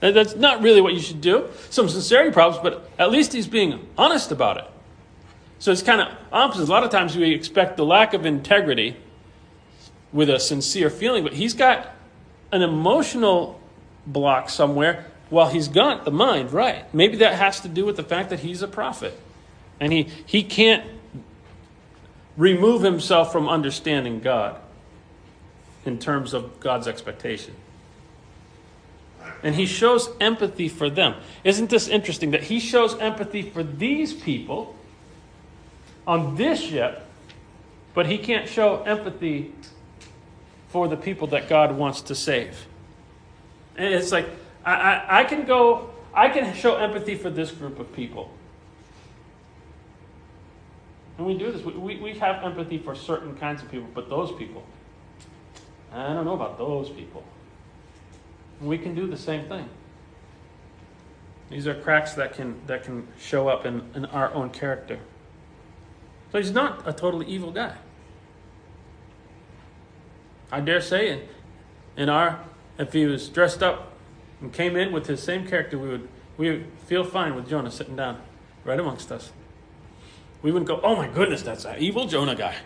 That's 0.00 0.36
not 0.36 0.60
really 0.60 0.82
what 0.82 0.92
you 0.92 1.00
should 1.00 1.22
do. 1.22 1.48
Some 1.70 1.88
sincerity 1.88 2.30
problems, 2.30 2.62
but 2.62 2.90
at 2.98 3.10
least 3.10 3.32
he's 3.32 3.46
being 3.46 3.88
honest 3.96 4.30
about 4.30 4.58
it. 4.58 4.64
So 5.58 5.72
it's 5.72 5.82
kind 5.82 6.02
of 6.02 6.08
opposite. 6.30 6.68
A 6.68 6.70
lot 6.70 6.84
of 6.84 6.90
times 6.90 7.16
we 7.16 7.32
expect 7.32 7.78
the 7.78 7.86
lack 7.86 8.12
of 8.12 8.26
integrity 8.26 8.96
with 10.12 10.28
a 10.28 10.38
sincere 10.38 10.90
feeling, 10.90 11.24
but 11.24 11.32
he's 11.32 11.54
got 11.54 11.94
an 12.52 12.60
emotional 12.60 13.58
block 14.06 14.50
somewhere. 14.50 15.06
Well, 15.30 15.48
he's 15.48 15.68
got 15.68 16.04
the 16.04 16.10
mind 16.10 16.52
right. 16.52 16.92
Maybe 16.94 17.16
that 17.18 17.34
has 17.34 17.60
to 17.60 17.68
do 17.68 17.84
with 17.84 17.96
the 17.96 18.02
fact 18.02 18.30
that 18.30 18.40
he's 18.40 18.62
a 18.62 18.68
prophet. 18.68 19.18
And 19.80 19.92
he, 19.92 20.04
he 20.26 20.42
can't 20.42 20.84
remove 22.36 22.82
himself 22.82 23.32
from 23.32 23.48
understanding 23.48 24.20
God 24.20 24.56
in 25.84 25.98
terms 25.98 26.34
of 26.34 26.60
God's 26.60 26.88
expectation. 26.88 27.54
And 29.42 29.54
he 29.54 29.66
shows 29.66 30.08
empathy 30.20 30.68
for 30.68 30.88
them. 30.88 31.14
Isn't 31.44 31.68
this 31.68 31.88
interesting 31.88 32.30
that 32.30 32.44
he 32.44 32.60
shows 32.60 32.98
empathy 32.98 33.42
for 33.42 33.62
these 33.62 34.12
people 34.14 34.74
on 36.06 36.36
this 36.36 36.60
ship, 36.60 37.06
but 37.92 38.06
he 38.06 38.18
can't 38.18 38.48
show 38.48 38.82
empathy 38.82 39.52
for 40.68 40.88
the 40.88 40.96
people 40.96 41.28
that 41.28 41.48
God 41.48 41.76
wants 41.76 42.02
to 42.02 42.14
save? 42.14 42.66
And 43.76 43.92
it's 43.92 44.12
like, 44.12 44.28
I, 44.64 45.20
I, 45.20 45.24
can 45.24 45.44
go, 45.44 45.90
I 46.12 46.28
can 46.28 46.54
show 46.54 46.76
empathy 46.76 47.16
for 47.16 47.30
this 47.30 47.50
group 47.50 47.78
of 47.78 47.92
people. 47.92 48.30
And 51.18 51.26
we 51.26 51.36
do 51.36 51.52
this. 51.52 51.62
We, 51.62 51.72
we, 51.72 51.96
we 52.00 52.18
have 52.18 52.42
empathy 52.42 52.78
for 52.78 52.94
certain 52.94 53.36
kinds 53.36 53.62
of 53.62 53.70
people, 53.70 53.88
but 53.94 54.08
those 54.08 54.32
people, 54.32 54.64
I 55.92 56.12
don't 56.12 56.24
know 56.24 56.34
about 56.34 56.58
those 56.58 56.88
people. 56.90 57.22
We 58.60 58.78
can 58.78 58.94
do 58.94 59.06
the 59.06 59.16
same 59.16 59.46
thing. 59.48 59.68
These 61.50 61.66
are 61.66 61.74
cracks 61.74 62.14
that 62.14 62.32
can, 62.32 62.60
that 62.66 62.84
can 62.84 63.06
show 63.18 63.48
up 63.48 63.66
in, 63.66 63.88
in 63.94 64.06
our 64.06 64.32
own 64.32 64.50
character. 64.50 64.98
So 66.32 66.38
he's 66.38 66.50
not 66.50 66.88
a 66.88 66.92
totally 66.92 67.26
evil 67.26 67.52
guy. 67.52 67.76
I 70.50 70.60
dare 70.60 70.80
say, 70.80 71.10
in, 71.10 71.22
in 71.96 72.08
our, 72.08 72.40
if 72.78 72.92
he 72.92 73.06
was 73.06 73.28
dressed 73.28 73.62
up 73.62 73.93
and 74.40 74.52
came 74.52 74.76
in 74.76 74.92
with 74.92 75.06
his 75.06 75.22
same 75.22 75.46
character, 75.46 75.78
we 75.78 75.88
would, 75.88 76.08
we 76.36 76.50
would 76.50 76.66
feel 76.86 77.04
fine 77.04 77.34
with 77.34 77.48
Jonah 77.48 77.70
sitting 77.70 77.96
down 77.96 78.20
right 78.64 78.78
amongst 78.78 79.12
us. 79.12 79.32
We 80.42 80.52
wouldn't 80.52 80.68
go, 80.68 80.80
oh 80.82 80.96
my 80.96 81.08
goodness, 81.08 81.42
that's 81.42 81.64
an 81.64 81.78
evil 81.78 82.06
Jonah 82.06 82.34
guy. 82.34 82.56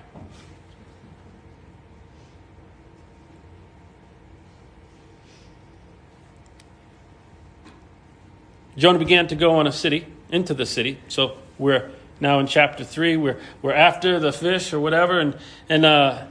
Jonah 8.77 8.99
began 8.99 9.27
to 9.27 9.35
go 9.35 9.57
on 9.57 9.67
a 9.67 9.73
city, 9.73 10.07
into 10.31 10.55
the 10.55 10.65
city. 10.65 10.99
So 11.09 11.37
we're 11.59 11.91
now 12.21 12.39
in 12.39 12.47
chapter 12.47 12.85
3. 12.85 13.17
We're, 13.17 13.41
we're 13.61 13.75
after 13.75 14.21
the 14.21 14.33
fish 14.33 14.73
or 14.73 14.79
whatever. 14.79 15.19
And, 15.19 15.37
and 15.69 15.85
uh, 15.85 16.27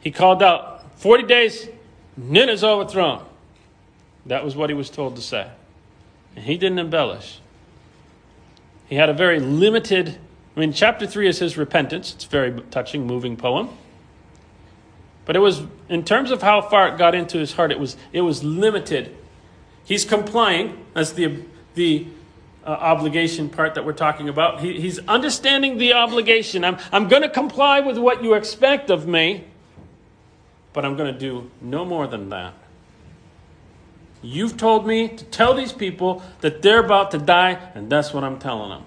he 0.00 0.10
called 0.10 0.42
out, 0.42 0.98
40 1.00 1.24
days, 1.24 1.68
Nineveh's 2.16 2.62
overthrown. 2.62 3.24
That 4.26 4.44
was 4.44 4.56
what 4.56 4.70
he 4.70 4.74
was 4.74 4.90
told 4.90 5.16
to 5.16 5.22
say. 5.22 5.50
And 6.36 6.44
he 6.44 6.56
didn't 6.56 6.78
embellish. 6.78 7.40
He 8.88 8.96
had 8.96 9.08
a 9.08 9.14
very 9.14 9.40
limited, 9.40 10.18
I 10.56 10.60
mean, 10.60 10.72
chapter 10.72 11.06
3 11.06 11.28
is 11.28 11.38
his 11.38 11.56
repentance. 11.56 12.14
It's 12.14 12.24
a 12.24 12.28
very 12.28 12.60
touching, 12.70 13.06
moving 13.06 13.36
poem. 13.36 13.70
But 15.24 15.36
it 15.36 15.38
was, 15.38 15.62
in 15.88 16.04
terms 16.04 16.30
of 16.30 16.42
how 16.42 16.60
far 16.60 16.88
it 16.88 16.98
got 16.98 17.14
into 17.14 17.38
his 17.38 17.54
heart, 17.54 17.72
it 17.72 17.78
was, 17.78 17.96
it 18.12 18.20
was 18.20 18.44
limited 18.44 19.16
He's 19.84 20.04
complying. 20.04 20.84
That's 20.94 21.12
the, 21.12 21.42
the 21.74 22.06
uh, 22.64 22.70
obligation 22.70 23.50
part 23.50 23.74
that 23.74 23.84
we're 23.84 23.92
talking 23.92 24.28
about. 24.28 24.60
He, 24.60 24.80
he's 24.80 24.98
understanding 25.00 25.76
the 25.76 25.92
obligation. 25.92 26.64
I'm, 26.64 26.78
I'm 26.90 27.08
going 27.08 27.22
to 27.22 27.28
comply 27.28 27.80
with 27.80 27.98
what 27.98 28.22
you 28.22 28.34
expect 28.34 28.90
of 28.90 29.06
me, 29.06 29.44
but 30.72 30.84
I'm 30.84 30.96
going 30.96 31.12
to 31.12 31.18
do 31.18 31.50
no 31.60 31.84
more 31.84 32.06
than 32.06 32.30
that. 32.30 32.54
You've 34.24 34.56
told 34.56 34.86
me 34.86 35.08
to 35.08 35.24
tell 35.26 35.52
these 35.52 35.72
people 35.72 36.22
that 36.40 36.62
they're 36.62 36.82
about 36.82 37.10
to 37.10 37.18
die, 37.18 37.58
and 37.74 37.90
that's 37.90 38.14
what 38.14 38.24
I'm 38.24 38.38
telling 38.38 38.70
them. 38.70 38.84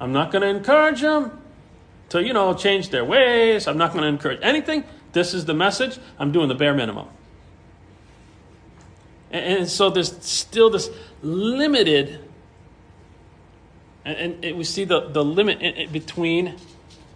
I'm 0.00 0.12
not 0.12 0.30
going 0.30 0.42
to 0.42 0.48
encourage 0.48 1.00
them 1.00 1.42
to, 2.10 2.22
you 2.22 2.32
know, 2.32 2.54
change 2.54 2.90
their 2.90 3.04
ways. 3.04 3.66
I'm 3.66 3.78
not 3.78 3.92
going 3.92 4.02
to 4.02 4.08
encourage 4.08 4.38
anything. 4.42 4.84
This 5.12 5.34
is 5.34 5.44
the 5.44 5.54
message. 5.54 5.98
I'm 6.20 6.30
doing 6.30 6.46
the 6.46 6.54
bare 6.54 6.72
minimum. 6.72 7.08
And, 9.32 9.58
and 9.58 9.68
so 9.68 9.90
there's 9.90 10.16
still 10.24 10.70
this 10.70 10.88
limited, 11.20 12.20
and, 14.04 14.44
and 14.44 14.56
we 14.56 14.62
see 14.62 14.84
the, 14.84 15.08
the 15.08 15.24
limit 15.24 15.62
in, 15.62 15.74
in 15.74 15.90
between 15.90 16.54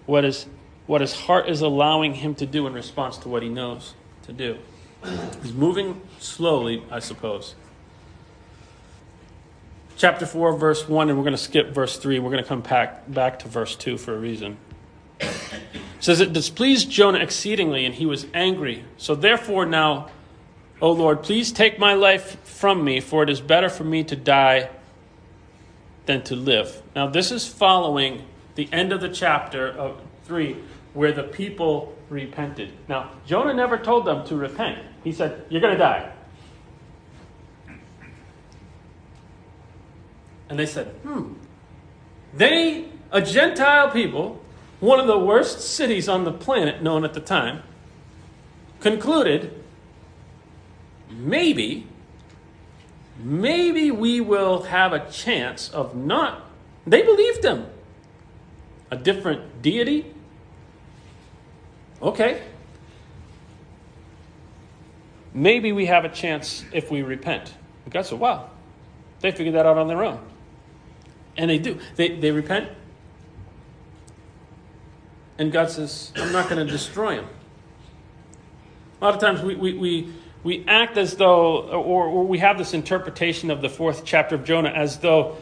what, 0.06 0.24
is, 0.24 0.46
what 0.88 1.02
his 1.02 1.14
heart 1.14 1.48
is 1.48 1.60
allowing 1.60 2.14
him 2.14 2.34
to 2.34 2.46
do 2.46 2.66
in 2.66 2.72
response 2.72 3.16
to 3.18 3.28
what 3.28 3.44
he 3.44 3.48
knows 3.48 3.94
to 4.24 4.32
do. 4.32 4.58
He's 5.42 5.52
moving 5.52 6.00
slowly, 6.18 6.82
I 6.90 6.98
suppose. 6.98 7.54
Chapter 9.96 10.26
4, 10.26 10.56
verse 10.56 10.88
1, 10.88 11.08
and 11.08 11.18
we're 11.18 11.24
going 11.24 11.36
to 11.36 11.38
skip 11.38 11.74
verse 11.74 11.98
3. 11.98 12.18
We're 12.18 12.30
going 12.30 12.42
to 12.42 12.48
come 12.48 12.62
back, 12.62 13.10
back 13.12 13.38
to 13.40 13.48
verse 13.48 13.76
2 13.76 13.98
for 13.98 14.14
a 14.14 14.18
reason. 14.18 14.56
It 15.20 15.28
says, 16.00 16.20
It 16.20 16.32
displeased 16.32 16.90
Jonah 16.90 17.18
exceedingly, 17.18 17.84
and 17.84 17.94
he 17.94 18.06
was 18.06 18.26
angry. 18.32 18.84
So 18.96 19.14
therefore, 19.14 19.66
now 19.66 20.10
O 20.82 20.92
Lord, 20.92 21.22
please 21.22 21.52
take 21.52 21.78
my 21.78 21.92
life 21.92 22.42
from 22.42 22.82
me, 22.82 23.00
for 23.00 23.22
it 23.22 23.28
is 23.28 23.40
better 23.40 23.68
for 23.68 23.84
me 23.84 24.02
to 24.04 24.16
die 24.16 24.70
than 26.06 26.22
to 26.22 26.34
live. 26.34 26.82
Now, 26.96 27.06
this 27.06 27.30
is 27.30 27.46
following 27.46 28.24
the 28.54 28.68
end 28.72 28.92
of 28.92 29.02
the 29.02 29.10
chapter 29.10 29.68
of 29.68 30.00
3, 30.24 30.56
where 30.94 31.12
the 31.12 31.22
people 31.22 31.94
repented. 32.08 32.72
Now, 32.88 33.10
Jonah 33.26 33.52
never 33.52 33.76
told 33.76 34.06
them 34.06 34.26
to 34.28 34.36
repent. 34.36 34.78
He 35.04 35.12
said, 35.12 35.44
You're 35.48 35.60
going 35.60 35.74
to 35.74 35.78
die. 35.78 36.12
And 40.48 40.58
they 40.58 40.66
said, 40.66 40.88
Hmm. 41.02 41.34
They, 42.34 42.86
a 43.10 43.22
Gentile 43.22 43.90
people, 43.90 44.42
one 44.80 45.00
of 45.00 45.06
the 45.06 45.18
worst 45.18 45.60
cities 45.60 46.08
on 46.08 46.24
the 46.24 46.32
planet 46.32 46.82
known 46.82 47.04
at 47.04 47.14
the 47.14 47.20
time, 47.20 47.62
concluded 48.80 49.62
maybe, 51.10 51.86
maybe 53.18 53.90
we 53.90 54.20
will 54.20 54.62
have 54.62 54.92
a 54.92 55.10
chance 55.10 55.68
of 55.70 55.94
not. 55.94 56.50
They 56.86 57.02
believed 57.02 57.44
him. 57.44 57.66
A 58.90 58.96
different 58.96 59.62
deity? 59.62 60.14
Okay. 62.02 62.42
Maybe 65.32 65.72
we 65.72 65.86
have 65.86 66.04
a 66.04 66.08
chance 66.08 66.64
if 66.72 66.90
we 66.90 67.02
repent. 67.02 67.54
And 67.84 67.92
God 67.92 68.06
said, 68.06 68.18
wow, 68.18 68.50
they 69.20 69.30
figured 69.30 69.54
that 69.54 69.66
out 69.66 69.78
on 69.78 69.86
their 69.86 70.02
own. 70.02 70.20
And 71.36 71.50
they 71.50 71.58
do. 71.58 71.78
They, 71.96 72.16
they 72.16 72.32
repent. 72.32 72.68
And 75.38 75.52
God 75.52 75.70
says, 75.70 76.12
I'm 76.16 76.32
not 76.32 76.50
going 76.50 76.64
to 76.64 76.70
destroy 76.70 77.16
them. 77.16 77.28
A 79.00 79.04
lot 79.04 79.14
of 79.14 79.20
times 79.20 79.40
we, 79.40 79.54
we, 79.54 79.72
we, 79.72 80.12
we 80.42 80.64
act 80.66 80.98
as 80.98 81.16
though, 81.16 81.62
or, 81.70 82.06
or, 82.06 82.26
we 82.26 82.38
have 82.38 82.58
this 82.58 82.74
interpretation 82.74 83.50
of 83.50 83.62
the 83.62 83.68
fourth 83.70 84.04
chapter 84.04 84.34
of 84.34 84.44
Jonah 84.44 84.68
as 84.68 84.98
though 84.98 85.38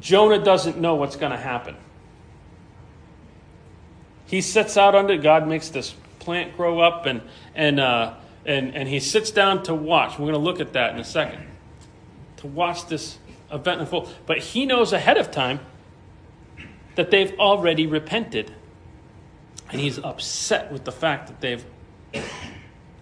Jonah 0.00 0.42
doesn't 0.42 0.78
know 0.78 0.96
what's 0.96 1.16
going 1.16 1.32
to 1.32 1.38
happen. 1.38 1.76
He 4.26 4.42
sits 4.42 4.76
out 4.76 4.94
under, 4.94 5.16
God 5.16 5.48
makes 5.48 5.70
this 5.70 5.94
plant 6.18 6.56
grow 6.56 6.80
up, 6.80 7.06
and, 7.06 7.22
and, 7.54 7.80
uh, 7.80 8.14
and, 8.44 8.74
and 8.74 8.88
he 8.88 9.00
sits 9.00 9.30
down 9.30 9.62
to 9.64 9.74
watch. 9.74 10.12
We're 10.12 10.30
going 10.30 10.32
to 10.32 10.38
look 10.38 10.60
at 10.60 10.72
that 10.72 10.94
in 10.94 11.00
a 11.00 11.04
second. 11.04 11.46
To 12.38 12.46
watch 12.46 12.86
this 12.86 13.18
event 13.52 13.80
unfold. 13.80 14.12
But 14.26 14.38
he 14.38 14.66
knows 14.66 14.92
ahead 14.92 15.16
of 15.16 15.30
time 15.30 15.60
that 16.96 17.10
they've 17.10 17.38
already 17.38 17.86
repented. 17.86 18.52
And 19.70 19.80
he's 19.80 19.98
upset 19.98 20.72
with 20.72 20.84
the 20.84 20.92
fact 20.92 21.28
that 21.28 21.40
they've 21.40 21.64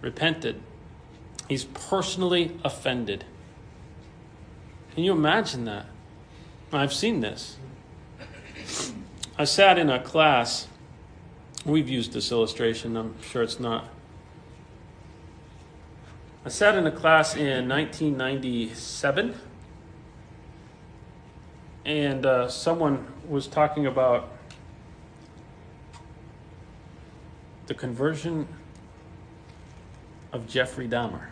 repented. 0.00 0.60
He's 1.48 1.64
personally 1.64 2.56
offended. 2.64 3.24
Can 4.94 5.04
you 5.04 5.12
imagine 5.12 5.64
that? 5.64 5.86
I've 6.72 6.92
seen 6.92 7.20
this. 7.20 7.56
I 9.36 9.44
sat 9.44 9.78
in 9.78 9.90
a 9.90 10.00
class. 10.00 10.68
We've 11.64 11.88
used 11.88 12.12
this 12.12 12.30
illustration, 12.30 12.96
I'm 12.96 13.20
sure 13.22 13.42
it's 13.42 13.58
not. 13.58 13.88
I 16.42 16.48
sat 16.48 16.74
in 16.74 16.86
a 16.86 16.90
class 16.90 17.36
in 17.36 17.68
1997, 17.68 19.34
and 21.84 22.24
uh, 22.24 22.48
someone 22.48 23.06
was 23.28 23.46
talking 23.46 23.84
about 23.84 24.30
the 27.66 27.74
conversion 27.74 28.48
of 30.32 30.46
Jeffrey 30.46 30.88
Dahmer. 30.88 31.26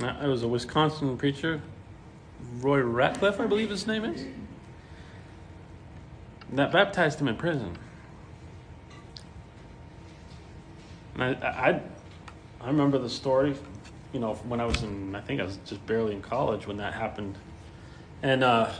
It 0.00 0.26
was 0.26 0.42
a 0.42 0.48
Wisconsin 0.48 1.18
preacher, 1.18 1.60
Roy 2.56 2.80
Ratcliff, 2.80 3.38
I 3.38 3.46
believe 3.46 3.68
his 3.68 3.86
name 3.86 4.06
is, 4.06 4.24
that 6.54 6.72
baptized 6.72 7.20
him 7.20 7.28
in 7.28 7.36
prison. 7.36 7.76
And 11.16 11.36
I, 11.44 11.48
I, 11.48 11.82
I 12.64 12.68
remember 12.68 12.98
the 12.98 13.10
story 13.10 13.54
you 14.14 14.20
know, 14.20 14.34
when 14.34 14.60
I 14.60 14.64
was 14.64 14.82
in, 14.84 15.14
I 15.16 15.20
think 15.20 15.40
I 15.40 15.44
was 15.44 15.58
just 15.66 15.84
barely 15.86 16.14
in 16.14 16.22
college 16.22 16.68
when 16.68 16.76
that 16.76 16.94
happened. 16.94 17.36
And, 18.22 18.44
uh, 18.44 18.72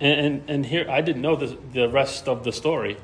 and, 0.00 0.26
and, 0.26 0.50
and 0.50 0.66
here, 0.66 0.86
I 0.88 1.00
didn't 1.00 1.22
know 1.22 1.34
the, 1.34 1.58
the 1.72 1.88
rest 1.88 2.28
of 2.28 2.44
the 2.44 2.52
story. 2.52 2.98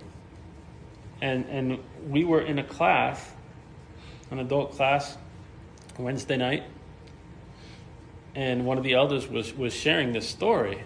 And, 1.23 1.47
and 1.47 1.79
we 2.07 2.25
were 2.25 2.43
in 2.43 2.59
a 2.59 2.63
class, 2.63 3.33
an 4.31 4.39
adult 4.39 4.73
class, 4.73 5.17
Wednesday 5.99 6.37
night. 6.37 6.65
And 8.35 8.67
one 8.67 8.77
of 8.77 8.85
the 8.85 8.93
elders 8.93 9.27
was, 9.27 9.55
was 9.55 9.73
sharing 9.73 10.13
this 10.13 10.29
story. 10.29 10.85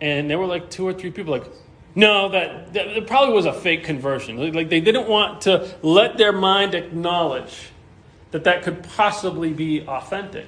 And 0.00 0.30
there 0.30 0.38
were 0.38 0.46
like 0.46 0.70
two 0.70 0.88
or 0.88 0.94
three 0.94 1.10
people 1.10 1.32
like, 1.32 1.44
no, 1.94 2.28
that, 2.28 2.72
that 2.72 2.86
it 2.88 3.06
probably 3.06 3.34
was 3.34 3.46
a 3.46 3.52
fake 3.52 3.84
conversion. 3.84 4.52
Like 4.52 4.68
they 4.68 4.80
didn't 4.80 5.08
want 5.08 5.42
to 5.42 5.74
let 5.82 6.16
their 6.16 6.32
mind 6.32 6.74
acknowledge 6.74 7.70
that 8.30 8.44
that 8.44 8.62
could 8.62 8.82
possibly 8.82 9.52
be 9.52 9.86
authentic. 9.86 10.46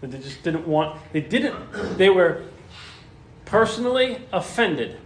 That 0.00 0.10
they 0.10 0.18
just 0.18 0.42
didn't 0.42 0.66
want. 0.66 1.00
They 1.12 1.20
didn't. 1.20 1.96
They 1.96 2.10
were 2.10 2.44
personally 3.44 4.20
offended 4.32 4.98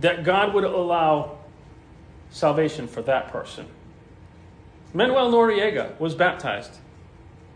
that 0.00 0.22
God 0.22 0.54
would 0.54 0.64
allow 0.64 1.38
salvation 2.30 2.86
for 2.86 3.02
that 3.02 3.28
person. 3.28 3.66
Manuel 4.94 5.30
Noriega 5.30 5.98
was 5.98 6.14
baptized 6.14 6.78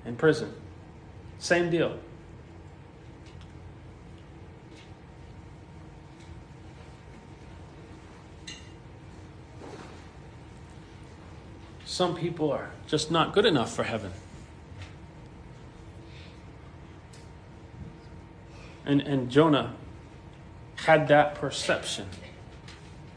in 0.05 0.17
prison. 0.17 0.53
Same 1.39 1.71
deal. 1.71 1.97
Some 11.93 12.15
people 12.15 12.51
are 12.51 12.71
just 12.87 13.11
not 13.11 13.35
good 13.35 13.45
enough 13.45 13.77
for 13.77 13.83
heaven. 13.83 14.13
And, 18.87 19.03
and 19.03 19.31
Jonah 19.31 19.75
had 20.77 21.09
that 21.09 21.35
perception. 21.35 22.07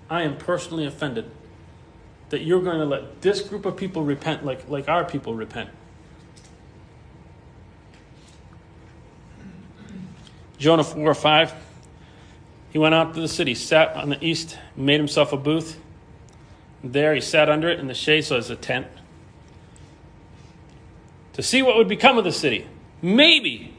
I 0.10 0.24
am 0.24 0.36
personally 0.36 0.86
offended 0.86 1.32
that 2.32 2.42
you're 2.42 2.62
going 2.62 2.80
to 2.80 2.86
let 2.86 3.22
this 3.22 3.40
group 3.40 3.66
of 3.66 3.78
people 3.78 4.04
repent 4.04 4.44
like, 4.44 4.68
like 4.68 4.90
our 4.90 5.06
people 5.06 5.36
repent. 5.36 5.70
Jonah 10.58 10.84
4 10.84 11.02
or 11.02 11.14
5. 11.14 11.54
He 12.74 12.78
went 12.78 12.94
out 12.94 13.14
to 13.14 13.22
the 13.22 13.30
city, 13.30 13.56
sat 13.56 13.96
on 13.96 14.10
the 14.10 14.22
east, 14.22 14.58
made 14.76 15.00
himself 15.00 15.32
a 15.32 15.38
booth 15.38 15.80
there 16.86 17.16
he 17.16 17.22
sat 17.22 17.50
under 17.50 17.70
it 17.70 17.80
in 17.80 17.88
the 17.88 17.94
shade, 17.94 18.26
so 18.26 18.38
it's 18.38 18.50
a 18.50 18.56
tent, 18.56 18.88
to 21.34 21.42
see 21.42 21.62
what 21.62 21.76
would 21.76 21.88
become 21.88 22.18
of 22.18 22.24
the 22.24 22.32
city. 22.32 22.68
Maybe, 23.02 23.74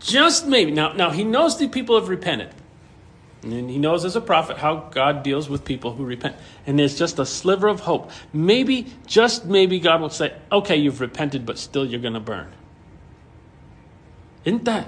just 0.00 0.46
maybe. 0.46 0.70
Now, 0.70 0.92
now 0.92 1.10
he 1.10 1.24
knows 1.24 1.58
the 1.58 1.68
people 1.68 1.98
have 1.98 2.08
repented. 2.08 2.50
And 3.42 3.70
he 3.70 3.78
knows 3.78 4.04
as 4.04 4.16
a 4.16 4.20
prophet 4.20 4.56
how 4.56 4.88
God 4.90 5.22
deals 5.22 5.48
with 5.48 5.64
people 5.64 5.92
who 5.92 6.04
repent. 6.04 6.36
And 6.66 6.78
there's 6.78 6.98
just 6.98 7.18
a 7.18 7.26
sliver 7.26 7.68
of 7.68 7.80
hope. 7.80 8.10
Maybe, 8.32 8.86
just 9.06 9.44
maybe, 9.44 9.78
God 9.78 10.00
will 10.00 10.10
say, 10.10 10.34
okay, 10.50 10.76
you've 10.76 11.00
repented, 11.00 11.44
but 11.44 11.58
still 11.58 11.84
you're 11.84 12.00
going 12.00 12.14
to 12.14 12.20
burn. 12.20 12.52
Isn't 14.44 14.64
that? 14.64 14.86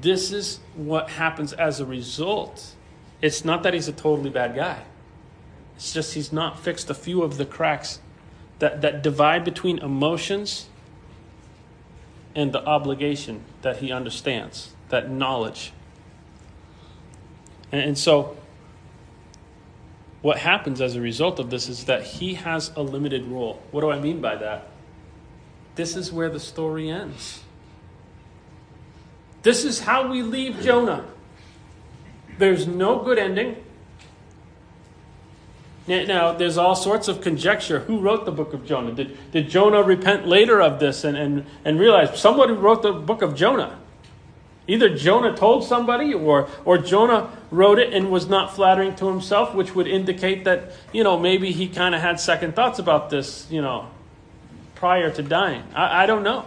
This 0.00 0.32
is 0.32 0.58
what 0.74 1.10
happens 1.10 1.52
as 1.52 1.80
a 1.80 1.86
result 1.86 2.74
it's 3.22 3.44
not 3.44 3.62
that 3.62 3.72
he's 3.72 3.88
a 3.88 3.92
totally 3.92 4.30
bad 4.30 4.54
guy. 4.56 4.82
It's 5.76 5.92
just 5.92 6.14
he's 6.14 6.32
not 6.32 6.58
fixed 6.58 6.90
a 6.90 6.94
few 6.94 7.22
of 7.22 7.38
the 7.38 7.46
cracks 7.46 8.00
that, 8.58 8.82
that 8.82 9.02
divide 9.02 9.44
between 9.44 9.78
emotions 9.78 10.68
and 12.34 12.52
the 12.52 12.64
obligation 12.64 13.44
that 13.62 13.78
he 13.78 13.92
understands, 13.92 14.72
that 14.88 15.10
knowledge. 15.10 15.72
And, 17.70 17.80
and 17.80 17.98
so, 17.98 18.36
what 20.20 20.38
happens 20.38 20.80
as 20.80 20.96
a 20.96 21.00
result 21.00 21.38
of 21.38 21.50
this 21.50 21.68
is 21.68 21.84
that 21.86 22.02
he 22.02 22.34
has 22.34 22.72
a 22.76 22.82
limited 22.82 23.26
role. 23.26 23.62
What 23.70 23.80
do 23.80 23.90
I 23.90 23.98
mean 23.98 24.20
by 24.20 24.36
that? 24.36 24.68
This 25.74 25.96
is 25.96 26.12
where 26.12 26.28
the 26.28 26.40
story 26.40 26.90
ends. 26.90 27.42
This 29.42 29.64
is 29.64 29.80
how 29.80 30.08
we 30.08 30.22
leave 30.22 30.60
Jonah. 30.60 31.04
There's 32.38 32.66
no 32.66 32.98
good 32.98 33.18
ending. 33.18 33.56
Now, 35.86 36.32
there's 36.32 36.58
all 36.58 36.76
sorts 36.76 37.08
of 37.08 37.20
conjecture. 37.20 37.80
Who 37.80 37.98
wrote 37.98 38.24
the 38.24 38.30
book 38.30 38.54
of 38.54 38.64
Jonah? 38.64 38.92
Did, 38.92 39.18
did 39.32 39.50
Jonah 39.50 39.82
repent 39.82 40.26
later 40.26 40.62
of 40.62 40.78
this 40.78 41.02
and, 41.02 41.16
and, 41.16 41.44
and 41.64 41.78
realize 41.78 42.18
somebody 42.20 42.52
wrote 42.52 42.82
the 42.82 42.92
book 42.92 43.20
of 43.20 43.34
Jonah? 43.34 43.78
Either 44.68 44.88
Jonah 44.96 45.36
told 45.36 45.64
somebody 45.64 46.14
or, 46.14 46.48
or 46.64 46.78
Jonah 46.78 47.36
wrote 47.50 47.80
it 47.80 47.92
and 47.92 48.12
was 48.12 48.28
not 48.28 48.54
flattering 48.54 48.94
to 48.96 49.08
himself, 49.08 49.54
which 49.54 49.74
would 49.74 49.88
indicate 49.88 50.44
that, 50.44 50.72
you 50.92 51.02
know, 51.02 51.18
maybe 51.18 51.50
he 51.50 51.68
kind 51.68 51.96
of 51.96 52.00
had 52.00 52.20
second 52.20 52.54
thoughts 52.54 52.78
about 52.78 53.10
this, 53.10 53.48
you 53.50 53.60
know, 53.60 53.88
prior 54.76 55.10
to 55.10 55.22
dying. 55.22 55.64
I, 55.74 56.04
I 56.04 56.06
don't 56.06 56.22
know. 56.22 56.44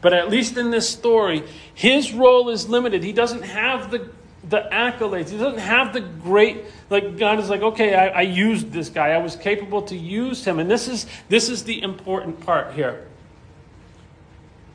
But 0.00 0.12
at 0.12 0.30
least 0.30 0.56
in 0.56 0.70
this 0.70 0.88
story, 0.88 1.42
his 1.74 2.12
role 2.12 2.48
is 2.50 2.68
limited. 2.68 3.02
He 3.02 3.12
doesn't 3.12 3.42
have 3.42 3.90
the, 3.90 4.10
the 4.48 4.68
accolades. 4.72 5.30
He 5.30 5.38
doesn't 5.38 5.58
have 5.58 5.92
the 5.92 6.00
great, 6.00 6.64
like, 6.88 7.18
God 7.18 7.40
is 7.40 7.50
like, 7.50 7.62
okay, 7.62 7.94
I, 7.94 8.08
I 8.08 8.20
used 8.22 8.72
this 8.72 8.88
guy. 8.88 9.08
I 9.10 9.18
was 9.18 9.34
capable 9.34 9.82
to 9.82 9.96
use 9.96 10.44
him. 10.44 10.58
And 10.58 10.70
this 10.70 10.86
is, 10.86 11.06
this 11.28 11.48
is 11.48 11.64
the 11.64 11.82
important 11.82 12.40
part 12.40 12.74
here. 12.74 13.06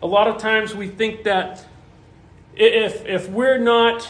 A 0.01 0.07
lot 0.07 0.27
of 0.27 0.37
times 0.37 0.75
we 0.75 0.89
think 0.89 1.23
that 1.23 1.65
if, 2.55 3.05
if 3.05 3.29
we're 3.29 3.57
not 3.57 4.09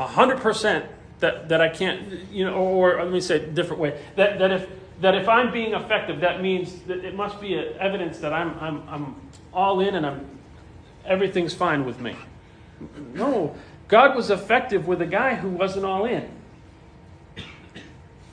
100% 0.00 0.86
that, 1.20 1.48
that 1.48 1.60
I 1.60 1.68
can't, 1.68 2.30
you 2.32 2.46
know, 2.46 2.54
or, 2.54 3.02
let 3.02 3.12
me 3.12 3.20
say 3.20 3.36
it 3.36 3.42
a 3.42 3.52
different 3.52 3.82
way, 3.82 4.00
that, 4.16 4.38
that 4.38 4.50
if 4.52 4.70
that 5.00 5.14
if 5.14 5.28
I'm 5.28 5.52
being 5.52 5.74
effective, 5.74 6.20
that 6.20 6.42
means 6.42 6.80
that 6.82 7.04
it 7.04 7.14
must 7.14 7.40
be 7.40 7.56
evidence 7.56 8.18
that 8.18 8.32
I'm, 8.32 8.58
I'm, 8.58 8.88
I'm 8.88 9.16
all 9.52 9.80
in 9.80 9.94
and 9.94 10.04
I'm, 10.04 10.26
everything's 11.04 11.54
fine 11.54 11.84
with 11.84 12.00
me. 12.00 12.16
No, 13.14 13.54
God 13.86 14.16
was 14.16 14.30
effective 14.30 14.86
with 14.86 15.00
a 15.00 15.06
guy 15.06 15.36
who 15.36 15.48
wasn't 15.48 15.84
all 15.84 16.04
in. 16.04 16.28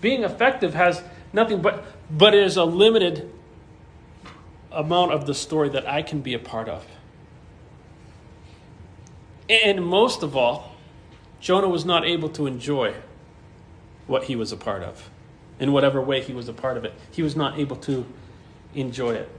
Being 0.02 0.24
effective 0.24 0.74
has 0.74 1.04
nothing 1.34 1.62
but, 1.62 1.86
but 2.10 2.34
it 2.34 2.44
is 2.44 2.58
a 2.58 2.66
limited 2.66 3.32
amount 4.72 5.14
of 5.14 5.26
the 5.26 5.34
story 5.34 5.70
that 5.70 5.88
I 5.88 6.02
can 6.02 6.22
be 6.22 6.34
a 6.34 6.40
part 6.40 6.68
of. 6.68 6.86
And 9.50 9.86
most 9.86 10.24
of 10.24 10.36
all, 10.36 10.76
Jonah 11.40 11.70
was 11.70 11.86
not 11.86 12.06
able 12.06 12.30
to 12.30 12.48
enjoy 12.48 12.96
what 14.08 14.24
he 14.26 14.36
was 14.36 14.52
a 14.52 14.58
part 14.58 14.82
of 14.82 15.10
in 15.60 15.72
whatever 15.72 16.02
way 16.02 16.22
he 16.22 16.34
was 16.34 16.48
a 16.50 16.54
part 16.54 16.78
of 16.78 16.86
it. 16.86 16.94
He 17.12 17.22
was 17.22 17.36
not 17.36 17.60
able 17.60 17.76
to 17.78 18.06
enjoy 18.74 19.12
it. 19.12 19.30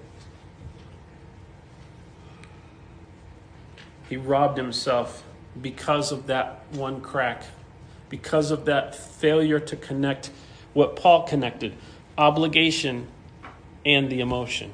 He 4.08 4.16
robbed 4.16 4.56
himself 4.56 5.24
because 5.60 6.12
of 6.12 6.26
that 6.28 6.62
one 6.72 7.00
crack, 7.00 7.44
because 8.08 8.50
of 8.50 8.66
that 8.66 8.94
failure 8.94 9.58
to 9.58 9.76
connect 9.76 10.30
what 10.72 10.96
Paul 10.96 11.22
connected 11.24 11.74
obligation 12.18 13.08
and 13.84 14.10
the 14.10 14.20
emotion. 14.20 14.72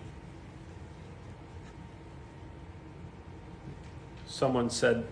Someone 4.26 4.70
said 4.70 5.06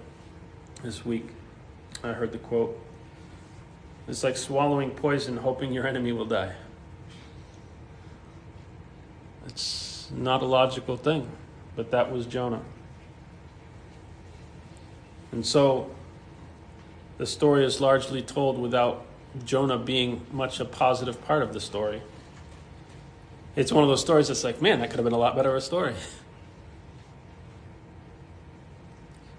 this 0.83 1.05
week, 1.05 1.28
I 2.03 2.12
heard 2.12 2.33
the 2.33 2.39
quote 2.39 2.78
it's 4.11 4.25
like 4.25 4.37
swallowing 4.37 4.91
poison, 4.91 5.37
hoping 5.37 5.73
your 5.73 5.87
enemy 5.87 6.11
will 6.11 6.25
die. 6.25 6.53
It's 9.47 10.11
not 10.13 10.43
a 10.43 10.47
logical 10.47 10.97
thing, 10.97 11.29
but 11.77 11.93
that 11.93 12.11
was 12.11 12.27
Jonah. 12.27 12.63
And 15.31 15.47
so 15.47 15.91
the 17.19 17.27
story 17.27 17.65
is 17.65 17.81
largely 17.81 18.21
told 18.21 18.59
without 18.59 19.07
Jonah 19.45 19.79
being 19.79 20.27
much 20.33 20.59
a 20.59 20.65
positive 20.65 21.25
part 21.25 21.45
of 21.45 21.53
the 21.53 21.61
story. 21.61 22.03
It's 23.55 23.73
one 23.73 23.85
of 23.85 23.89
those 23.89 24.01
stories 24.01 24.27
that's 24.27 24.43
like, 24.43 24.61
man, 24.61 24.81
that 24.81 24.91
could 24.91 24.99
have 24.99 25.05
been 25.05 25.13
a 25.13 25.19
lot 25.19 25.37
better 25.37 25.55
a 25.55 25.61
story. 25.61 25.95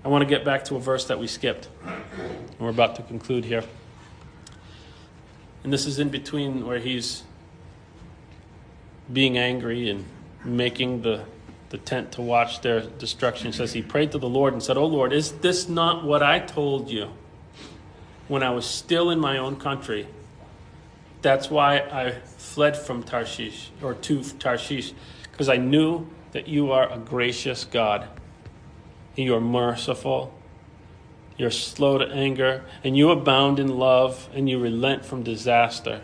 I 0.05 0.07
want 0.07 0.21
to 0.21 0.25
get 0.25 0.45
back 0.45 0.63
to 0.65 0.77
a 0.77 0.79
verse 0.79 1.05
that 1.05 1.19
we 1.19 1.27
skipped. 1.27 1.67
And 1.85 2.59
we're 2.59 2.69
about 2.69 2.95
to 2.95 3.03
conclude 3.03 3.43
here. 3.45 3.63
And 5.63 5.71
this 5.71 5.85
is 5.85 5.99
in 5.99 6.09
between 6.09 6.65
where 6.65 6.79
he's 6.79 7.23
being 9.11 9.37
angry 9.37 9.89
and 9.89 10.05
making 10.43 11.01
the 11.01 11.25
the 11.71 11.77
tent 11.77 12.11
to 12.11 12.21
watch 12.21 12.59
their 12.61 12.81
destruction. 12.81 13.47
It 13.47 13.53
says 13.53 13.71
he 13.71 13.81
prayed 13.81 14.11
to 14.11 14.17
the 14.17 14.27
Lord 14.27 14.51
and 14.51 14.61
said, 14.61 14.75
Oh 14.77 14.85
Lord, 14.85 15.13
is 15.13 15.31
this 15.37 15.69
not 15.69 16.03
what 16.03 16.21
I 16.21 16.39
told 16.39 16.89
you 16.89 17.11
when 18.27 18.43
I 18.43 18.49
was 18.49 18.65
still 18.65 19.09
in 19.09 19.19
my 19.19 19.37
own 19.37 19.55
country? 19.55 20.05
That's 21.21 21.49
why 21.49 21.77
I 21.77 22.11
fled 22.11 22.75
from 22.75 23.03
Tarshish 23.03 23.71
or 23.81 23.93
to 23.93 24.21
Tarshish, 24.21 24.93
because 25.31 25.47
I 25.47 25.57
knew 25.57 26.07
that 26.33 26.47
you 26.49 26.71
are 26.71 26.91
a 26.91 26.97
gracious 26.97 27.63
God. 27.63 28.07
And 29.15 29.25
you 29.25 29.35
are 29.35 29.41
merciful. 29.41 30.33
You're 31.41 31.49
slow 31.49 31.97
to 31.97 32.05
anger, 32.05 32.63
and 32.83 32.95
you 32.95 33.09
abound 33.09 33.59
in 33.59 33.79
love, 33.79 34.29
and 34.31 34.47
you 34.47 34.59
relent 34.59 35.03
from 35.03 35.23
disaster. 35.23 36.01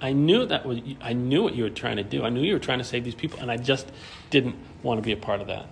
I 0.00 0.12
knew 0.12 0.46
that 0.46 0.64
was, 0.64 0.78
I 1.00 1.14
knew 1.14 1.42
what 1.42 1.56
you 1.56 1.64
were 1.64 1.68
trying 1.68 1.96
to 1.96 2.04
do. 2.04 2.22
I 2.22 2.28
knew 2.28 2.42
you 2.42 2.52
were 2.52 2.60
trying 2.60 2.78
to 2.78 2.84
save 2.84 3.02
these 3.02 3.16
people, 3.16 3.40
and 3.40 3.50
I 3.50 3.56
just 3.56 3.90
didn't 4.30 4.54
want 4.84 4.98
to 4.98 5.02
be 5.02 5.10
a 5.10 5.16
part 5.16 5.40
of 5.40 5.48
that. 5.48 5.66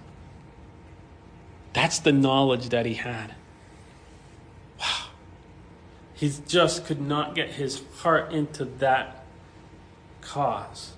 That's 1.73 2.01
the 2.01 2.11
knowledge 2.11 2.71
that 2.71 2.85
he 2.85 2.95
had. 2.95 3.37
Wow. 4.81 5.11
He 6.15 6.33
just 6.49 6.85
could 6.85 7.01
not 7.01 7.37
get 7.37 7.51
his 7.51 7.83
heart 7.99 8.33
into 8.33 8.65
that 8.65 9.25
cause. 10.21 10.95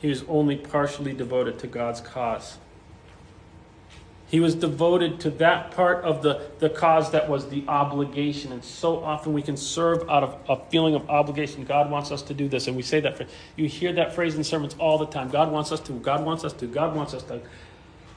He 0.00 0.08
was 0.08 0.24
only 0.26 0.56
partially 0.56 1.12
devoted 1.12 1.60
to 1.60 1.68
God's 1.68 2.00
cause. 2.00 2.58
He 4.28 4.40
was 4.40 4.54
devoted 4.54 5.20
to 5.20 5.30
that 5.30 5.70
part 5.70 6.04
of 6.04 6.22
the, 6.22 6.42
the 6.58 6.68
cause 6.68 7.12
that 7.12 7.30
was 7.30 7.48
the 7.48 7.64
obligation. 7.66 8.52
And 8.52 8.62
so 8.62 9.02
often 9.02 9.32
we 9.32 9.40
can 9.40 9.56
serve 9.56 10.08
out 10.10 10.22
of 10.22 10.36
a 10.50 10.56
feeling 10.70 10.94
of 10.94 11.08
obligation. 11.08 11.64
God 11.64 11.90
wants 11.90 12.12
us 12.12 12.20
to 12.22 12.34
do 12.34 12.46
this. 12.46 12.66
And 12.66 12.76
we 12.76 12.82
say 12.82 13.00
that. 13.00 13.26
You 13.56 13.66
hear 13.66 13.90
that 13.94 14.14
phrase 14.14 14.34
in 14.34 14.44
sermons 14.44 14.76
all 14.78 14.98
the 14.98 15.06
time. 15.06 15.30
God 15.30 15.50
wants 15.50 15.72
us 15.72 15.80
to. 15.80 15.92
God 15.92 16.26
wants 16.26 16.44
us 16.44 16.52
to. 16.54 16.66
God 16.66 16.94
wants 16.94 17.14
us 17.14 17.22
to. 17.24 17.40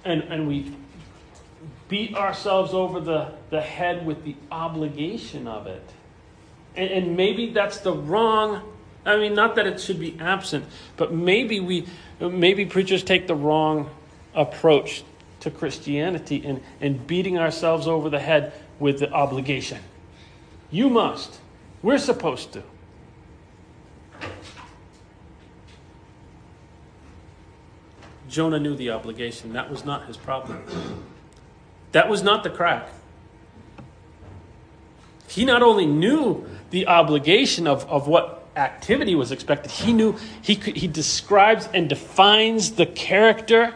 And, 0.04 0.24
and 0.24 0.50
we 0.50 0.74
beat 1.88 2.14
ourselves 2.16 2.74
over 2.74 3.00
the, 3.00 3.32
the 3.50 3.62
head 3.62 4.06
with 4.06 4.26
the 4.26 4.36
obligation 4.52 5.48
of 5.48 5.66
it. 5.66 5.84
And, 6.76 6.92
and 6.92 7.16
maybe 7.16 7.52
that's 7.52 7.80
the 7.80 7.94
wrong. 7.94 8.62
I 9.06 9.16
mean, 9.16 9.34
not 9.34 9.56
that 9.56 9.66
it 9.66 9.80
should 9.80 10.00
be 10.00 10.18
absent, 10.20 10.66
but 10.98 11.14
maybe 11.14 11.62
we, 11.62 11.88
maybe 12.20 12.66
preachers 12.66 13.02
take 13.02 13.28
the 13.28 13.36
wrong 13.36 13.90
approach 14.36 15.06
to 15.42 15.52
Christianity 15.52 16.44
and, 16.46 16.62
and 16.80 17.06
beating 17.06 17.38
ourselves 17.38 17.88
over 17.88 18.10
the 18.10 18.20
head 18.20 18.54
with 18.80 19.00
the 19.00 19.12
obligation. 19.12 19.80
You 20.72 20.90
must. 20.90 21.40
We're 21.82 21.98
supposed 21.98 22.54
to. 22.54 22.64
Jonah 28.30 28.60
knew 28.60 28.76
the 28.76 28.92
obligation. 28.92 29.54
That 29.54 29.70
was 29.70 29.84
not 29.84 30.08
his 30.08 30.16
problem. 30.16 30.64
That 31.92 32.08
was 32.08 32.24
not 32.24 32.44
the 32.44 32.50
crack. 32.50 32.88
He 35.28 35.44
not 35.44 35.62
only 35.62 35.86
knew 35.86 36.48
the 36.70 36.88
obligation 36.88 37.68
of, 37.68 37.90
of 37.90 38.08
what 38.08 38.48
activity 38.56 39.16
was 39.16 39.32
expected, 39.32 39.72
he 39.72 39.92
knew, 39.92 40.16
he, 40.42 40.54
he 40.54 40.88
describes 40.88 41.68
and 41.74 41.90
defines 41.90 42.72
the 42.74 42.86
character 42.86 43.76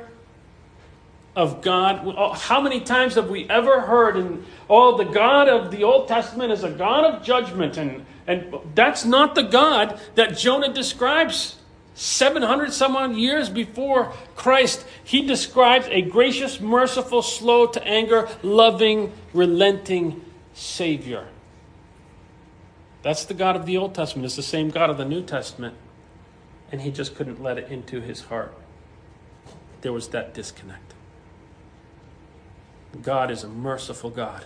of 1.36 1.62
God. 1.62 2.02
Oh, 2.06 2.34
how 2.34 2.62
many 2.62 2.80
times 2.80 3.16
have 3.16 3.30
we 3.30 3.48
ever 3.50 3.82
heard, 3.82 4.16
and 4.16 4.46
oh, 4.70 4.98
the 4.98 5.04
God 5.04 5.50
of 5.50 5.72
the 5.72 5.84
Old 5.84 6.08
Testament 6.08 6.52
is 6.52 6.64
a 6.64 6.72
God 6.72 7.04
of 7.06 7.24
judgment, 7.24 7.78
and, 7.78 8.06
and 8.26 8.56
that's 8.74 9.06
not 9.06 9.36
the 9.36 9.44
God 9.44 10.00
that 10.16 10.38
Jonah 10.38 10.74
describes 10.74 11.58
700 11.96 12.74
some 12.74 12.96
odd 12.96 13.16
years 13.16 13.50
before 13.50 14.14
Christ. 14.36 14.86
He 15.04 15.26
describes 15.26 15.88
a 15.90 16.02
gracious, 16.02 16.60
merciful, 16.60 17.22
slow 17.22 17.68
to 17.68 17.86
anger, 17.86 18.30
loving, 18.42 19.14
relenting 19.34 20.24
Savior. 20.54 21.28
That's 23.02 23.26
the 23.26 23.34
God 23.34 23.56
of 23.56 23.66
the 23.66 23.78
Old 23.78 23.94
Testament. 23.94 24.26
It's 24.26 24.36
the 24.36 24.42
same 24.42 24.72
God 24.72 24.90
of 24.90 24.98
the 24.98 25.06
New 25.06 25.22
Testament. 25.22 25.76
And 26.72 26.82
he 26.82 26.92
just 26.92 27.16
couldn't 27.16 27.42
let 27.42 27.58
it 27.58 27.72
into 27.72 28.02
his 28.02 28.22
heart. 28.22 28.54
There 29.82 29.94
was 29.94 30.08
that 30.10 30.34
disconnect. 30.34 30.95
God 33.02 33.32
is 33.32 33.44
a 33.44 33.48
merciful 33.48 34.10
God. 34.10 34.46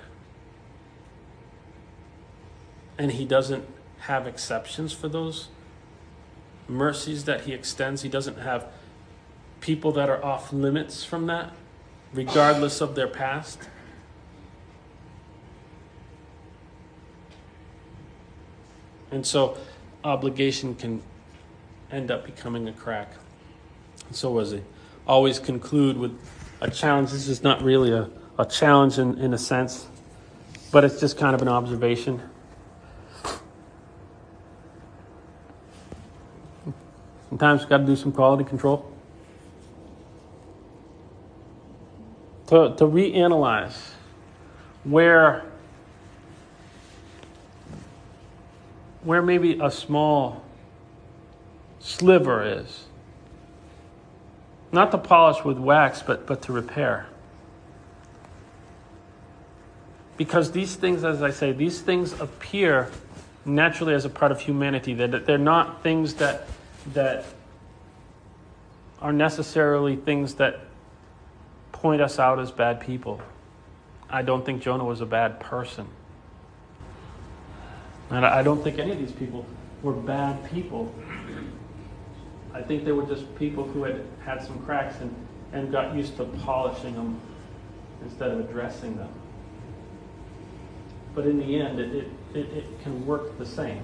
And 2.98 3.12
He 3.12 3.26
doesn't 3.26 3.66
have 4.02 4.28
exceptions 4.28 4.94
for 4.94 5.08
those 5.08 5.50
mercies 6.68 7.26
that 7.26 7.42
He 7.42 7.54
extends. 7.54 8.02
He 8.02 8.10
doesn't 8.10 8.40
have 8.40 8.68
people 9.62 9.92
that 9.94 10.10
are 10.10 10.24
off 10.24 10.54
limits 10.54 11.04
from 11.04 11.28
that, 11.28 11.54
regardless 12.14 12.82
of 12.82 12.96
their 12.96 13.08
past. 13.08 13.68
And 19.12 19.26
so 19.26 19.58
obligation 20.04 20.76
can 20.76 21.02
end 21.92 22.12
up 22.12 22.26
becoming 22.26 22.68
a 22.68 22.74
crack. 22.74 23.12
And 24.08 24.16
so 24.16 24.32
was 24.32 24.52
he. 24.52 24.62
Always 25.08 25.40
conclude 25.40 25.98
with 25.98 26.18
a 26.62 26.70
challenge. 26.70 27.12
This 27.12 27.28
is 27.28 27.42
not 27.42 27.64
really 27.64 27.92
a 27.92 28.10
a 28.40 28.46
challenge 28.46 28.98
in, 28.98 29.20
in 29.20 29.34
a 29.34 29.38
sense, 29.38 29.86
but 30.72 30.86
it's 30.86 30.98
just 30.98 31.18
kind 31.18 31.36
of 31.36 31.42
an 31.42 31.50
observation. 31.50 32.22
Sometimes 37.28 37.62
you've 37.62 37.70
got 37.70 37.80
to 37.80 37.86
do 37.86 37.98
some 37.98 38.14
quality 38.14 38.46
control. 38.46 38.90
To, 42.48 42.74
to 42.78 42.86
reanalyze 42.86 43.78
where, 44.86 45.44
where 49.04 49.22
maybe 49.22 49.60
a 49.62 49.70
small 49.70 50.46
sliver 51.80 52.42
is. 52.42 52.86
Not 54.72 54.92
to 54.92 54.98
polish 54.98 55.44
with 55.44 55.58
wax, 55.58 56.02
but, 56.02 56.26
but 56.26 56.42
to 56.44 56.54
repair. 56.54 57.06
Because 60.20 60.52
these 60.52 60.76
things, 60.76 61.06
as 61.06 61.24
I 61.24 61.32
say, 61.32 61.54
these 61.54 61.80
things 61.80 62.12
appear 62.20 62.92
naturally 63.46 63.94
as 63.94 64.04
a 64.04 64.10
part 64.10 64.34
of 64.34 64.42
humanity. 64.42 64.94
They're, 64.94 65.08
they're 65.08 65.38
not 65.38 65.82
things 65.82 66.16
that, 66.16 66.46
that 66.92 67.24
are 69.02 69.14
necessarily 69.14 69.96
things 69.96 70.34
that 70.36 70.60
point 71.72 72.02
us 72.02 72.20
out 72.20 72.38
as 72.38 72.52
bad 72.52 72.82
people. 72.82 73.22
I 74.10 74.22
don't 74.22 74.46
think 74.46 74.62
Jonah 74.62 74.84
was 74.84 75.00
a 75.00 75.06
bad 75.06 75.40
person. 75.40 75.88
And 78.10 78.26
I 78.26 78.44
don't 78.44 78.62
think 78.62 78.78
any 78.78 78.92
of 78.92 78.98
these 78.98 79.14
people 79.14 79.46
were 79.84 79.94
bad 79.94 80.52
people. 80.52 80.94
I 82.54 82.62
think 82.62 82.84
they 82.84 82.92
were 82.92 83.06
just 83.06 83.34
people 83.38 83.64
who 83.64 83.84
had 83.84 84.04
had 84.26 84.44
some 84.44 84.60
cracks 84.66 85.00
and, 85.00 85.16
and 85.54 85.72
got 85.72 85.96
used 85.96 86.18
to 86.18 86.26
polishing 86.26 86.96
them 86.96 87.22
instead 88.04 88.32
of 88.32 88.42
addressing 88.42 88.98
them 88.98 89.14
but 91.16 91.26
in 91.26 91.40
the 91.40 91.60
end, 91.60 91.80
it, 91.80 91.96
it, 91.96 92.08
it, 92.34 92.54
it 92.54 92.82
can 92.84 93.06
work 93.06 93.38
the 93.38 93.46
same. 93.46 93.82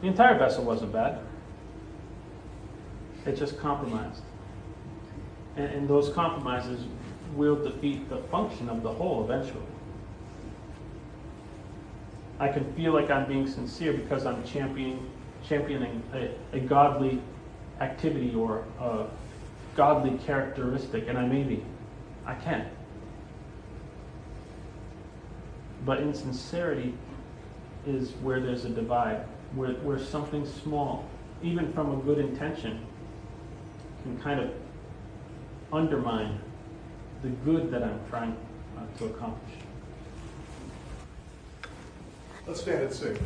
The 0.00 0.08
entire 0.08 0.38
vessel 0.38 0.64
wasn't 0.64 0.92
bad. 0.92 1.20
It 3.24 3.36
just 3.36 3.58
compromised. 3.58 4.22
And, 5.56 5.66
and, 5.66 5.88
those 5.88 6.10
compromises 6.10 6.84
will 7.34 7.56
defeat 7.56 8.08
the 8.08 8.18
function 8.30 8.68
of 8.68 8.82
the 8.82 8.92
whole 8.92 9.24
eventually. 9.24 9.64
I 12.38 12.48
can 12.48 12.70
feel 12.74 12.92
like 12.92 13.10
I'm 13.10 13.26
being 13.26 13.46
sincere 13.46 13.94
because 13.94 14.26
I'm 14.26 14.44
championing, 14.44 15.10
championing 15.48 16.02
a, 16.12 16.30
a 16.56 16.60
godly 16.60 17.20
activity 17.80 18.34
or 18.34 18.64
a 18.78 19.06
godly 19.74 20.18
characteristic, 20.18 21.08
and 21.08 21.16
I 21.16 21.26
may 21.26 21.42
be. 21.42 21.64
I 22.26 22.34
can. 22.34 22.68
But 25.86 26.00
insincerity 26.00 26.92
is 27.86 28.10
where 28.20 28.40
there's 28.40 28.64
a 28.64 28.70
divide, 28.70 29.24
where, 29.54 29.74
where 29.74 30.00
something 30.00 30.44
small, 30.44 31.08
even 31.44 31.72
from 31.72 31.92
a 31.92 32.02
good 32.02 32.18
intention, 32.18 32.84
can 34.02 34.18
kind 34.18 34.40
of 34.40 34.50
undermine 35.72 36.40
the 37.22 37.28
good 37.28 37.70
that 37.70 37.84
I'm 37.84 38.00
trying 38.10 38.36
uh, 38.76 38.98
to 38.98 39.04
accomplish. 39.06 39.54
Let's 42.48 42.60
stand 42.60 42.82
and 42.82 42.92
sing. 42.92 43.16